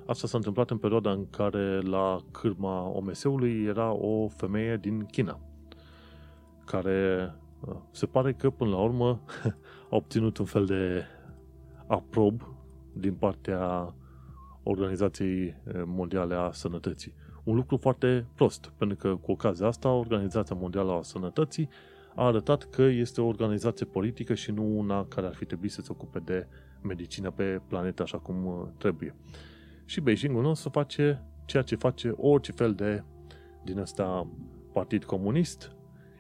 [0.06, 5.40] Asta s-a întâmplat în perioada în care la cârma OMS-ului era o femeie din China,
[6.64, 9.20] care uh, se pare că până la urmă
[9.90, 11.04] a obținut un fel de
[11.86, 12.42] aprob
[12.92, 13.94] din partea
[14.62, 17.14] Organizației Mondiale a Sănătății.
[17.44, 21.68] Un lucru foarte prost, pentru că cu ocazia asta Organizația Mondială a Sănătății
[22.16, 25.80] a arătat că este o organizație politică și nu una care ar fi trebuit să
[25.80, 26.46] se ocupe de
[26.82, 29.14] medicină pe planetă așa cum uh, trebuie.
[29.84, 33.02] Și Beijingul nostru face ceea ce face orice fel de
[33.64, 34.28] din ăsta
[34.72, 35.72] partid comunist,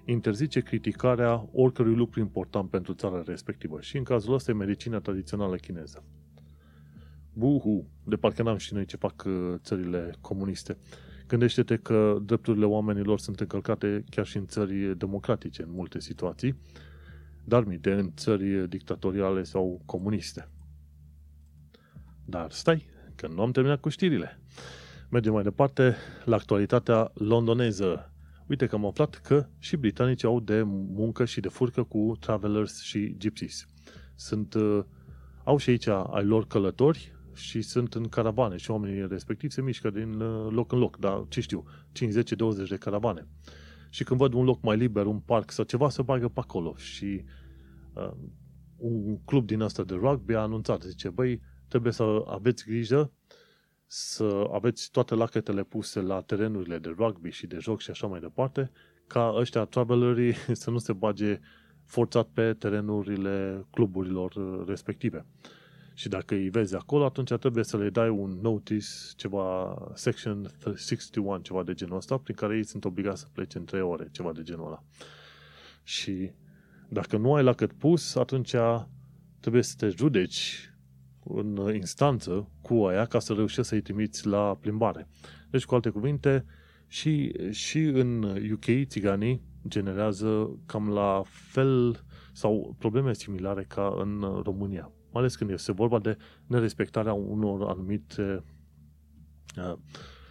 [0.04, 3.80] interzice criticarea oricărui lucru important pentru țara respectivă.
[3.80, 6.04] Și în cazul ăsta e medicina tradițională chineză.
[7.32, 10.76] Buhu, de parcă n-am și noi ce fac uh, țările comuniste.
[11.28, 16.56] Gândește-te că drepturile oamenilor sunt încălcate chiar și în țări democratice, în multe situații,
[17.44, 20.48] dar minte, în țări dictatoriale sau comuniste.
[22.24, 24.40] Dar stai, că nu am terminat cu știrile.
[25.08, 28.12] Mergem mai departe la actualitatea londoneză.
[28.46, 32.82] Uite că am aflat că și britanicii au de muncă și de furcă cu travelers
[32.82, 33.66] și gypsies.
[34.14, 34.84] Sunt, uh,
[35.44, 39.90] au și aici ai lor călători și sunt în caravane și oamenii respectivi se mișcă
[39.90, 43.26] din uh, loc în loc, dar ce știu, 5, 10, 20 de caravane.
[43.90, 46.74] Și când văd un loc mai liber, un parc sau ceva, se bagă pe acolo
[46.76, 47.24] și
[47.94, 48.12] uh,
[48.76, 53.12] un club din asta de rugby a anunțat, zice, băi, trebuie să aveți grijă
[53.86, 58.20] să aveți toate lachetele puse la terenurile de rugby și de joc și așa mai
[58.20, 58.70] departe,
[59.06, 61.40] ca ăștia travelerii să nu se bage
[61.84, 65.26] forțat pe terenurile cluburilor uh, respective.
[65.98, 68.86] Și dacă îi vezi acolo, atunci trebuie să le dai un notice,
[69.16, 73.64] ceva, section 61, ceva de genul ăsta, prin care ei sunt obligați să plece în
[73.64, 74.82] 3 ore, ceva de genul ăla.
[75.82, 76.30] Și
[76.88, 78.54] dacă nu ai la cât pus, atunci
[79.40, 80.70] trebuie să te judeci
[81.24, 85.08] în instanță cu aia ca să reușești să-i trimiți la plimbare.
[85.50, 86.44] Deci, cu alte cuvinte,
[86.86, 88.22] și, și în
[88.52, 95.50] UK țiganii generează cam la fel sau probleme similare ca în România mai ales când
[95.50, 98.44] este vorba de nerespectarea unor anumite
[99.56, 99.72] uh,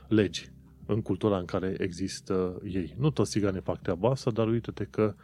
[0.07, 0.49] legi
[0.85, 2.95] în cultura în care există ei.
[2.97, 5.15] Nu toți țiganii fac treaba asta, dar uite-te că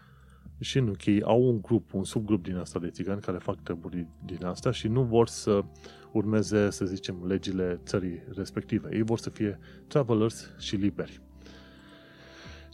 [0.59, 4.07] și în UK au un grup, un subgrup din asta de țigani care fac treburi
[4.25, 5.63] din asta și nu vor să
[6.11, 8.89] urmeze, să zicem, legile țării respective.
[8.95, 11.21] Ei vor să fie travelers și liberi.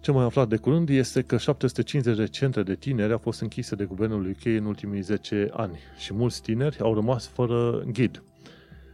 [0.02, 3.76] Ce mai aflat de curând este că 750 de centre de tineri au fost închise
[3.76, 8.24] de guvernul UK în ultimii 10 ani și mulți tineri au rămas fără ghid.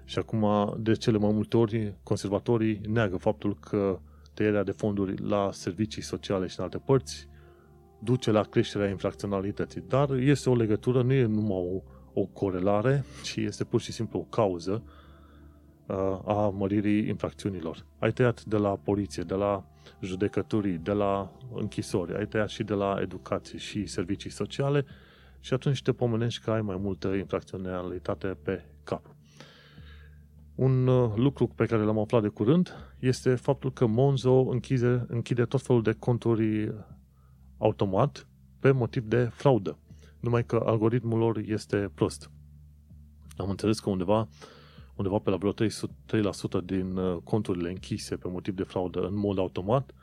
[0.05, 3.99] Și acum, de cele mai multe ori, conservatorii neagă faptul că
[4.33, 7.27] tăierea de fonduri la servicii sociale și în alte părți
[7.99, 9.83] duce la creșterea infracționalității.
[9.87, 11.81] Dar este o legătură, nu e numai o,
[12.21, 14.83] o corelare, ci este pur și simplu o cauză
[15.87, 17.85] uh, a măririi infracțiunilor.
[17.99, 19.65] Ai tăiat de la poliție, de la
[20.01, 24.85] judecătorii, de la închisori, ai tăiat și de la educație și servicii sociale
[25.39, 29.15] și atunci te pomenești că ai mai multă infracționalitate pe cap.
[30.55, 35.45] Un uh, lucru pe care l-am aflat de curând este faptul că Monzo închide, închide
[35.45, 36.73] tot felul de conturi
[37.57, 38.27] automat
[38.59, 39.77] pe motiv de fraudă.
[40.19, 42.31] Numai că algoritmul lor este prost.
[43.37, 44.27] Am înțeles că undeva
[44.95, 45.63] undeva pe la vreo 3%
[46.65, 49.93] din uh, conturile închise pe motiv de fraudă în mod automat,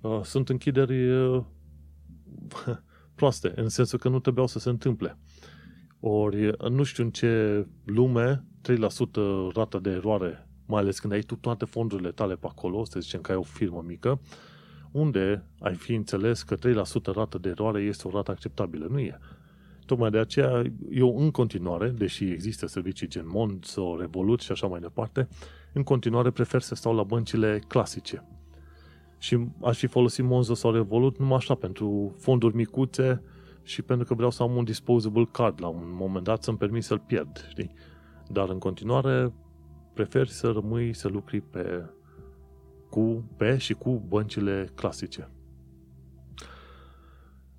[0.00, 1.44] uh, sunt închideri uh,
[3.14, 5.18] proaste, în sensul că nu trebuiau să se întâmple.
[6.00, 8.74] Ori nu știu în ce lume 3%
[9.54, 13.20] rată de eroare, mai ales când ai tu toate fondurile tale pe acolo, să zicem
[13.20, 14.20] că ai o firmă mică,
[14.90, 16.58] unde ai fi înțeles că 3%
[17.04, 18.86] rată de eroare este o rată acceptabilă.
[18.90, 19.18] Nu e.
[19.86, 24.80] Tocmai de aceea, eu în continuare, deși există servicii gen Monzo, Revolut și așa mai
[24.80, 25.28] departe,
[25.72, 28.24] în continuare prefer să stau la băncile clasice.
[29.18, 33.22] Și aș fi folosit Monzo sau Revolut numai așa, pentru fonduri micuțe
[33.62, 36.84] și pentru că vreau să am un disposable card la un moment dat să-mi permit
[36.84, 37.72] să-l pierd, știi?
[38.28, 39.32] Dar în continuare
[39.94, 41.90] prefer să rămâi să lucri pe,
[42.90, 45.28] cu, pe și cu băncile clasice.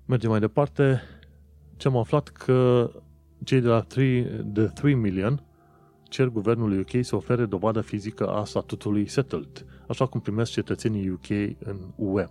[0.04, 1.00] Mergem mai departe
[1.76, 2.90] ce am aflat că
[3.44, 5.42] cei de la 3, de 3 million
[6.08, 11.28] cer guvernului UK să ofere dovadă fizică a statutului settled, așa cum primesc cetățenii UK
[11.58, 12.26] în UE.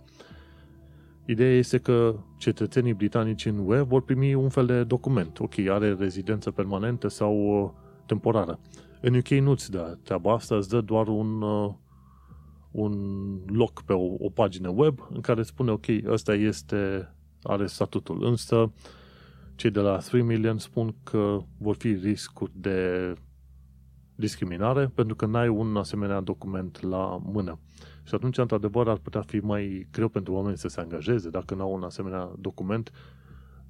[1.24, 5.38] Ideea este că cetățenii britanici în UE vor primi un fel de document.
[5.38, 7.70] Ok, are rezidență permanentă sau uh,
[8.06, 8.58] temporară.
[9.00, 11.72] În UK nu-ți dă treaba asta, îți dă doar un, uh,
[12.70, 12.94] un
[13.46, 18.24] loc pe o, o pagină web în care spune, ok, ăsta este, are statutul.
[18.24, 18.72] Însă,
[19.56, 23.12] cei de la 3 million spun că vor fi riscuri de
[24.14, 27.58] discriminare pentru că n-ai un asemenea document la mână.
[28.02, 31.72] Și atunci, într-adevăr, ar putea fi mai greu pentru oameni să se angajeze dacă n-au
[31.72, 32.90] un asemenea document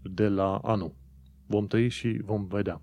[0.02, 0.94] de la anul.
[1.46, 2.80] Vom trăi și vom vedea.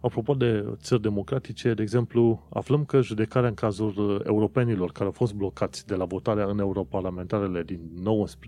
[0.00, 5.34] Apropo de țări democratice, de exemplu, aflăm că judecarea în cazul europenilor care au fost
[5.34, 7.80] blocați de la votarea în europarlamentarele din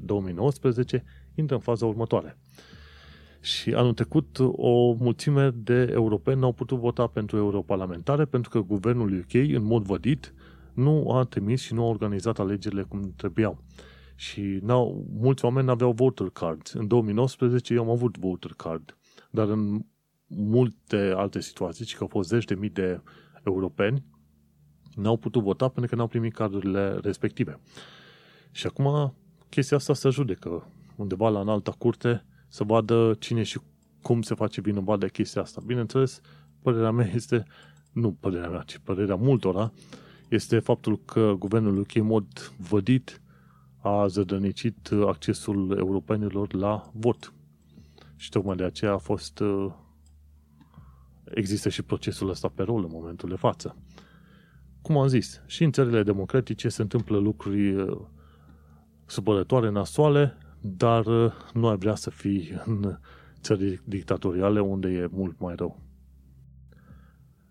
[0.04, 2.38] 2019 intră în faza următoare.
[3.40, 9.18] Și anul trecut o mulțime de europeni n-au putut vota pentru europarlamentare pentru că guvernul
[9.18, 10.34] UK, în mod vădit,
[10.74, 13.62] nu a trimis și nu a organizat alegerile cum trebuiau.
[14.14, 16.70] Și n-au, mulți oameni nu aveau voter card.
[16.74, 18.96] În 2019 eu am avut voter card.
[19.30, 19.84] Dar în
[20.26, 23.00] multe alte situații, și că au fost zeci de mii de
[23.44, 24.04] europeni,
[24.94, 27.60] n-au putut vota pentru că n-au primit cardurile respective.
[28.50, 29.14] Și acum
[29.48, 33.60] chestia asta se judecă undeva la înalta curte să vadă cine și
[34.02, 35.62] cum se face vinovat de chestia asta.
[35.66, 36.20] Bineînțeles,
[36.62, 37.44] părerea mea este,
[37.92, 39.72] nu părerea mea, ci părerea multora,
[40.28, 43.20] este faptul că guvernul UK în mod vădit
[43.80, 47.32] a zădănicit accesul europenilor la vot.
[48.16, 49.42] Și tocmai de aceea a fost
[51.24, 53.76] există și procesul ăsta pe rol în momentul de față.
[54.82, 57.86] Cum am zis, și în țările democratice se întâmplă lucruri
[59.06, 61.04] supărătoare, nasoale, dar
[61.54, 62.98] nu ai vrea să fii în
[63.40, 65.80] țări dictatoriale unde e mult mai rău.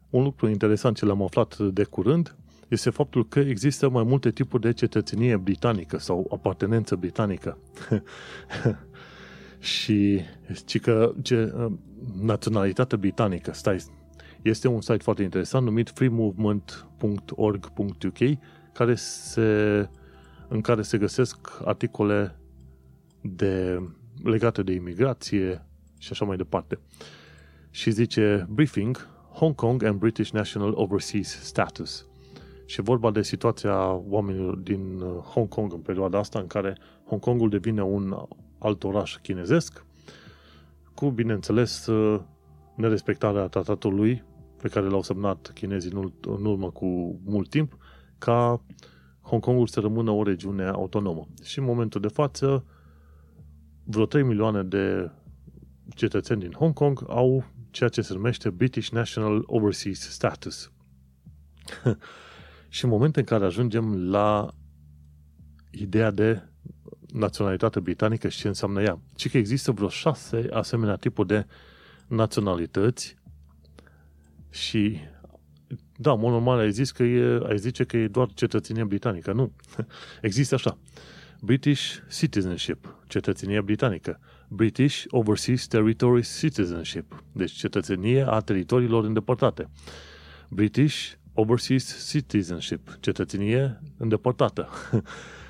[0.10, 2.36] Un lucru interesant ce l-am aflat de curând
[2.68, 7.58] este faptul că există mai multe tipuri de cetățenie britanică sau apartenență britanică.
[9.60, 10.22] și
[10.66, 11.53] ci că ce,
[12.22, 13.78] naționalitatea britanică, stai,
[14.41, 18.18] este un site foarte interesant numit freemovement.org.uk
[18.74, 19.89] care se,
[20.47, 22.37] în care se găsesc articole
[23.36, 23.82] de,
[24.24, 25.66] legate de imigrație
[25.98, 26.80] și așa mai departe.
[27.70, 32.06] Și zice briefing Hong Kong and British National Overseas Status.
[32.66, 37.22] Și vorba de situația oamenilor din uh, Hong Kong în perioada asta în care Hong
[37.22, 39.86] Kongul devine un alt oraș chinezesc,
[40.94, 42.22] cu, bineînțeles, uh,
[42.76, 44.24] nerespectarea tratatului
[44.62, 47.78] pe care l-au semnat chinezii în, în urmă cu mult timp,
[48.18, 48.62] ca
[49.22, 51.28] Hong Kongul să rămână o regiune autonomă.
[51.44, 52.64] Și în momentul de față,
[53.90, 55.12] vreo 3 milioane de
[55.96, 60.72] cetățeni din Hong Kong au ceea ce se numește British National Overseas Status.
[62.70, 64.54] și în momentul în care ajungem la
[65.72, 66.42] ideea de
[67.14, 71.46] naționalitate britanică și ce înseamnă ea, ci că există vreo șase asemenea tipuri de
[72.08, 73.16] naționalități
[74.50, 75.00] și
[75.98, 79.32] da, mod normal ai, zis că e, ai zice că e doar cetățenie britanică.
[79.34, 79.52] Nu.
[80.22, 80.78] Există așa.
[81.42, 84.20] British Citizenship, cetățenie britanică.
[84.48, 89.70] British Overseas Territories Citizenship, deci cetățenie a teritoriilor îndepărtate.
[90.50, 94.70] British Overseas Citizenship, cetățenie îndepărtată.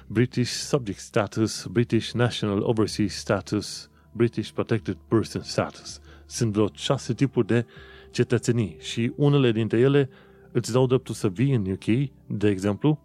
[0.08, 6.00] British Subject Status, British National Overseas Status, British Protected Person Status.
[6.26, 7.66] Sunt vreo șase tipuri de
[8.12, 10.10] cetățenii și unele dintre ele
[10.52, 13.00] îți dau dreptul să vii în UK, de exemplu,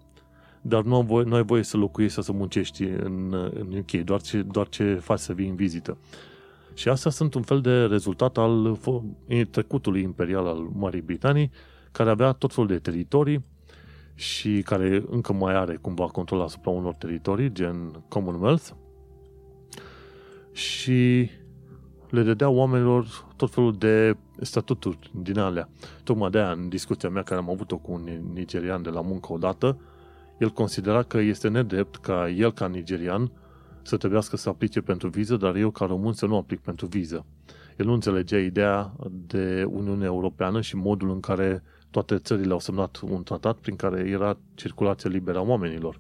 [0.63, 4.21] dar nu, voie, nu ai voie să locuiești sau să muncești în, în UK, doar
[4.21, 5.99] ce, doar ce faci să vii în vizită.
[6.75, 8.79] Și astea sunt un fel de rezultat al
[9.51, 11.51] trecutului imperial al Marii Britanii,
[11.93, 13.45] care avea tot felul de teritorii
[14.15, 18.69] și care încă mai are cumva control asupra unor teritorii, gen Commonwealth,
[20.53, 21.31] și
[22.11, 25.69] le dădea oamenilor tot felul de statuturi din alea.
[26.05, 29.33] Tocmai de aia, în discuția mea care am avut-o cu un nigerian de la muncă
[29.33, 29.79] odată,
[30.43, 33.33] el considera că este nedrept ca el, ca nigerian,
[33.83, 37.27] să trebuiască să aplice pentru viză, dar eu, ca român, să nu aplic pentru viză.
[37.77, 43.01] El nu înțelegea ideea de Uniunea Europeană și modul în care toate țările au semnat
[43.11, 45.99] un tratat prin care era circulația liberă a oamenilor.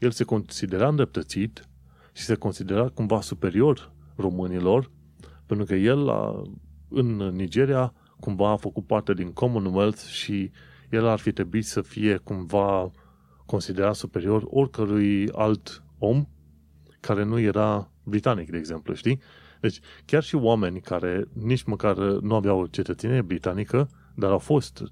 [0.00, 1.68] El se considera îndreptățit
[2.12, 4.90] și se considera cumva superior românilor,
[5.46, 6.42] pentru că el a,
[6.88, 10.50] în Nigeria cumva a făcut parte din Commonwealth și
[10.90, 12.90] el ar fi trebuit să fie cumva
[13.50, 16.26] considerat superior oricărui alt om
[17.00, 19.20] care nu era britanic, de exemplu, știi?
[19.60, 24.82] Deci, chiar și oameni care nici măcar nu aveau cetățenie britanică, dar au fost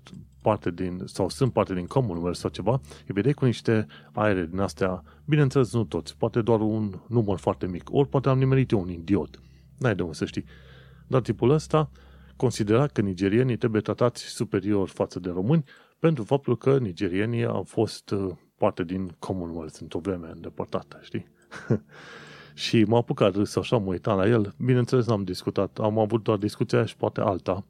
[0.43, 2.73] parte din, sau sunt parte din Commonwealth sau ceva,
[3.07, 7.67] îi vedeai cu niște aere din astea, bineînțeles nu toți, poate doar un număr foarte
[7.67, 9.43] mic, ori poate am nimerit eu un idiot,
[9.79, 10.45] n-ai de unde să știi.
[11.07, 11.91] Dar tipul ăsta
[12.37, 15.65] considera că nigerienii trebuie tratați superior față de români
[15.99, 18.15] pentru faptul că nigerienii au fost
[18.59, 21.27] uh, parte din Commonwealth într-o vreme îndepărtată, știi?
[22.55, 24.55] și m-a apucat râs așa, mă uitam la el.
[24.59, 25.79] Bineînțeles, n-am discutat.
[25.79, 27.65] Am avut doar discuția și poate alta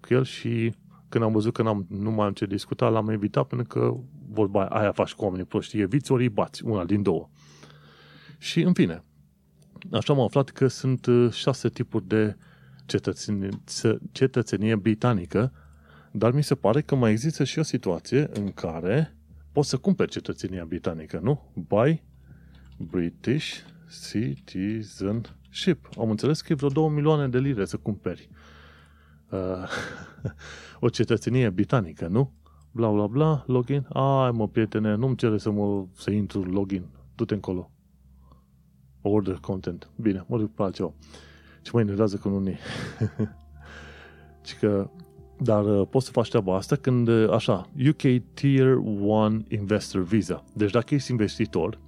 [0.00, 0.74] cu el și
[1.08, 3.94] când am văzut că n-am, nu mai am ce discuta, l-am evitat pentru că
[4.28, 5.80] vorba aia faci cu oamenii proști.
[5.80, 7.28] Eviți ori îi bați, una din două.
[8.38, 9.04] Și în fine,
[9.92, 12.36] așa am aflat că sunt uh, șase tipuri de
[12.86, 13.48] cetățenie,
[14.12, 15.52] cetățenie britanică,
[16.12, 19.13] dar mi se pare că mai există și o situație în care
[19.54, 21.52] poți să cumperi cetățenia britanică, nu?
[21.54, 22.02] Buy
[22.78, 23.58] British
[24.10, 25.88] Citizenship.
[25.98, 28.28] Am înțeles că e vreo 2 milioane de lire să cumperi
[29.30, 29.68] uh,
[30.84, 32.32] o cetățenie britanică, nu?
[32.70, 33.86] Bla, bla, bla, login.
[33.92, 36.86] Ai, mă, prietene, nu-mi cere să, mă, să intru login.
[37.14, 37.70] Du-te încolo.
[39.00, 39.90] Order content.
[39.96, 40.94] Bine, mă duc pe altceva.
[41.62, 42.58] Ce mă enervează cu unii.
[44.60, 44.90] că,
[45.44, 50.44] dar uh, poți să faci treaba asta când, uh, așa, UK Tier 1 Investor Visa.
[50.54, 51.78] Deci dacă ești investitor,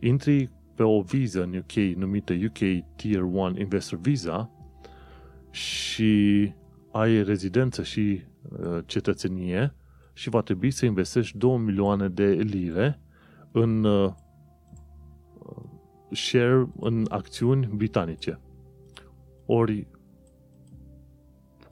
[0.00, 4.50] intri pe o viză în UK numită UK Tier 1 Investor Visa
[5.50, 6.52] și
[6.92, 8.22] ai rezidență și
[8.60, 9.74] uh, cetățenie
[10.12, 13.00] și va trebui să investești 2 milioane de lire
[13.52, 14.12] în uh,
[16.10, 18.40] share în acțiuni britanice.
[19.46, 19.86] Ori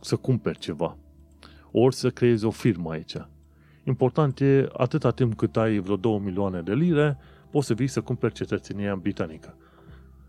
[0.00, 0.96] să cumperi ceva.
[1.76, 3.16] Ori să creezi o firmă aici.
[3.84, 7.18] Important e, atâta timp cât ai vreo 2 milioane de lire,
[7.50, 9.56] poți să vii să cumperi cetățenia britanică.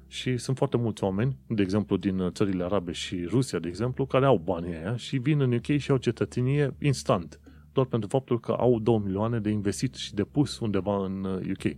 [0.08, 4.26] Și sunt foarte mulți oameni, de exemplu din țările arabe și Rusia, de exemplu, care
[4.26, 7.40] au banii aia și vin în UK și au cetățenie instant,
[7.74, 11.78] doar pentru faptul că au 2 milioane de investit și de pus undeva în UK.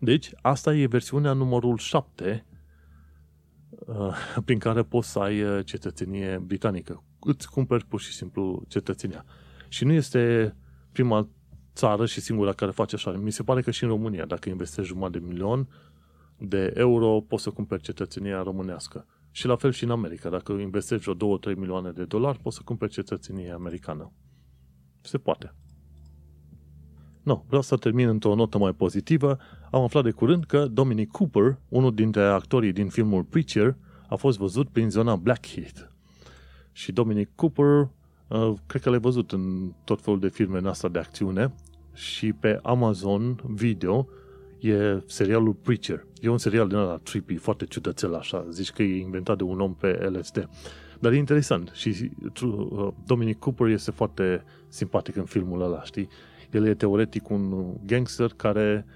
[0.00, 2.46] Deci, asta e versiunea numărul 7
[3.70, 7.02] uh, prin care poți să ai uh, cetățenie britanică.
[7.26, 9.24] Îți cumperi pur și simplu cetățenia.
[9.68, 10.54] Și nu este
[10.92, 11.28] prima
[11.74, 13.10] țară și singura care face așa.
[13.10, 15.68] Mi se pare că și în România, dacă investești jumătate de milion
[16.38, 19.06] de euro, poți să cumperi cetățenia românească.
[19.30, 20.28] Și la fel și în America.
[20.28, 24.12] Dacă investești vreo 2-3 milioane de dolari, poți să cumperi cetățenie americană.
[25.00, 25.54] Se poate.
[27.22, 29.38] No, vreau să termin într-o notă mai pozitivă.
[29.70, 33.76] Am aflat de curând că Dominic Cooper, unul dintre actorii din filmul Preacher,
[34.08, 35.95] a fost văzut prin zona Blackheath.
[36.76, 37.88] Și Dominic Cooper,
[38.28, 41.54] uh, cred că l-ai văzut în tot felul de filme în asta de acțiune
[41.94, 44.08] și pe Amazon Video
[44.60, 46.06] e serialul Preacher.
[46.20, 48.46] E un serial din ăla trippy, foarte ciudățel așa.
[48.50, 50.48] Zici că e inventat de un om pe LSD.
[51.00, 52.10] Dar e interesant și
[52.42, 56.08] uh, Dominic Cooper este foarte simpatic în filmul ăla, știi?
[56.50, 58.86] El e teoretic un gangster care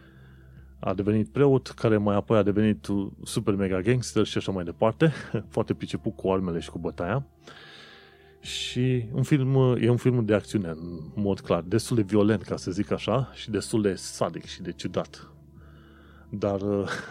[0.79, 2.87] a devenit preot, care mai apoi a devenit
[3.25, 5.13] super mega gangster și așa mai departe,
[5.55, 7.27] foarte priceput cu armele și cu bătaia.
[8.41, 12.57] Și un film, e un film de acțiune, în mod clar, destul de violent, ca
[12.57, 15.33] să zic așa, și destul de sadic și de ciudat.
[16.31, 16.61] Dar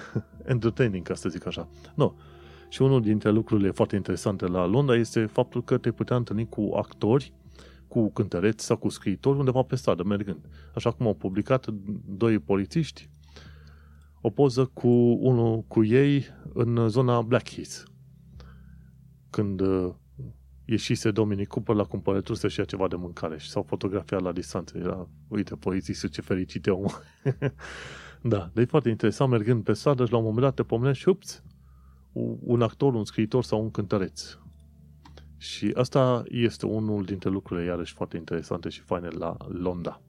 [0.45, 1.67] entertaining, ca să zic așa.
[1.95, 2.15] Nu.
[2.69, 6.71] Și unul dintre lucrurile foarte interesante la Londra este faptul că te putea întâlni cu
[6.75, 7.33] actori
[7.87, 10.49] cu cântăreți sau cu scriitori undeva pe stradă, mergând.
[10.75, 11.65] Așa cum au publicat
[12.05, 13.09] doi polițiști
[14.21, 14.87] o poză cu
[15.19, 17.83] unul cu ei în zona Blackheath.
[19.29, 19.93] Când uh,
[20.69, 24.77] ieșise Dominic Cooper la cumpărături să-și ia ceva de mâncare și s-au fotografiat la distanță.
[24.77, 27.01] Era, uite, polițistul ce fericit e omul.
[28.21, 31.09] da, deci foarte interesant, mergând pe stradă și la un moment dat te pomenești și
[31.09, 31.43] ups,
[32.39, 34.37] un actor, un scriitor sau un cântăreț.
[35.37, 40.01] Și asta este unul dintre lucrurile iarăși foarte interesante și faine la Londra.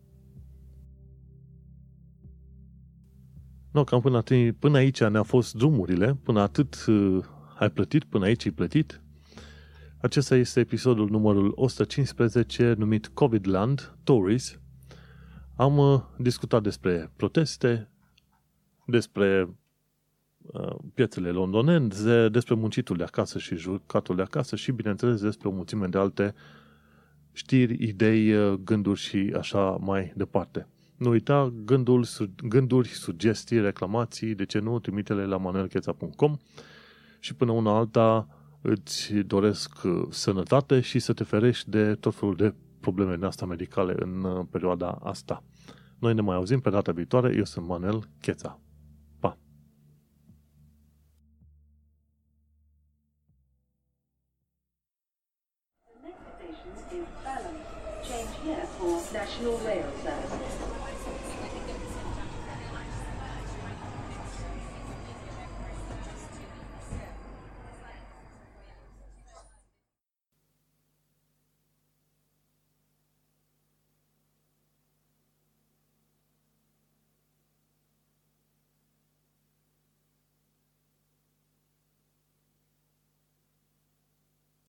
[3.72, 7.24] No, cam până, atât, până aici ne-au fost drumurile, până atât uh,
[7.58, 9.02] ai plătit, până aici ai plătit.
[10.00, 14.60] Acesta este episodul numărul 115 numit Covidland Tories.
[15.56, 17.90] Am uh, discutat despre proteste,
[18.86, 19.48] despre
[20.52, 25.50] Uh, piețele londoneze, despre muncitul de acasă și jucatul de acasă și, bineînțeles, despre o
[25.50, 26.34] mulțime de alte
[27.32, 30.66] știri, idei, uh, gânduri și așa mai departe.
[30.96, 36.36] Nu uita gândul, gânduri, sugestii, reclamații, de ce nu, trimite-le la manuelcheța.com
[37.18, 38.28] și până una alta
[38.62, 43.46] îți doresc uh, sănătate și să te ferești de tot felul de probleme din asta
[43.46, 45.42] medicale în perioada asta.
[45.98, 47.34] Noi ne mai auzim pe data viitoare.
[47.36, 48.60] Eu sunt Manuel Cheța.
[59.12, 59.89] National Rail Services.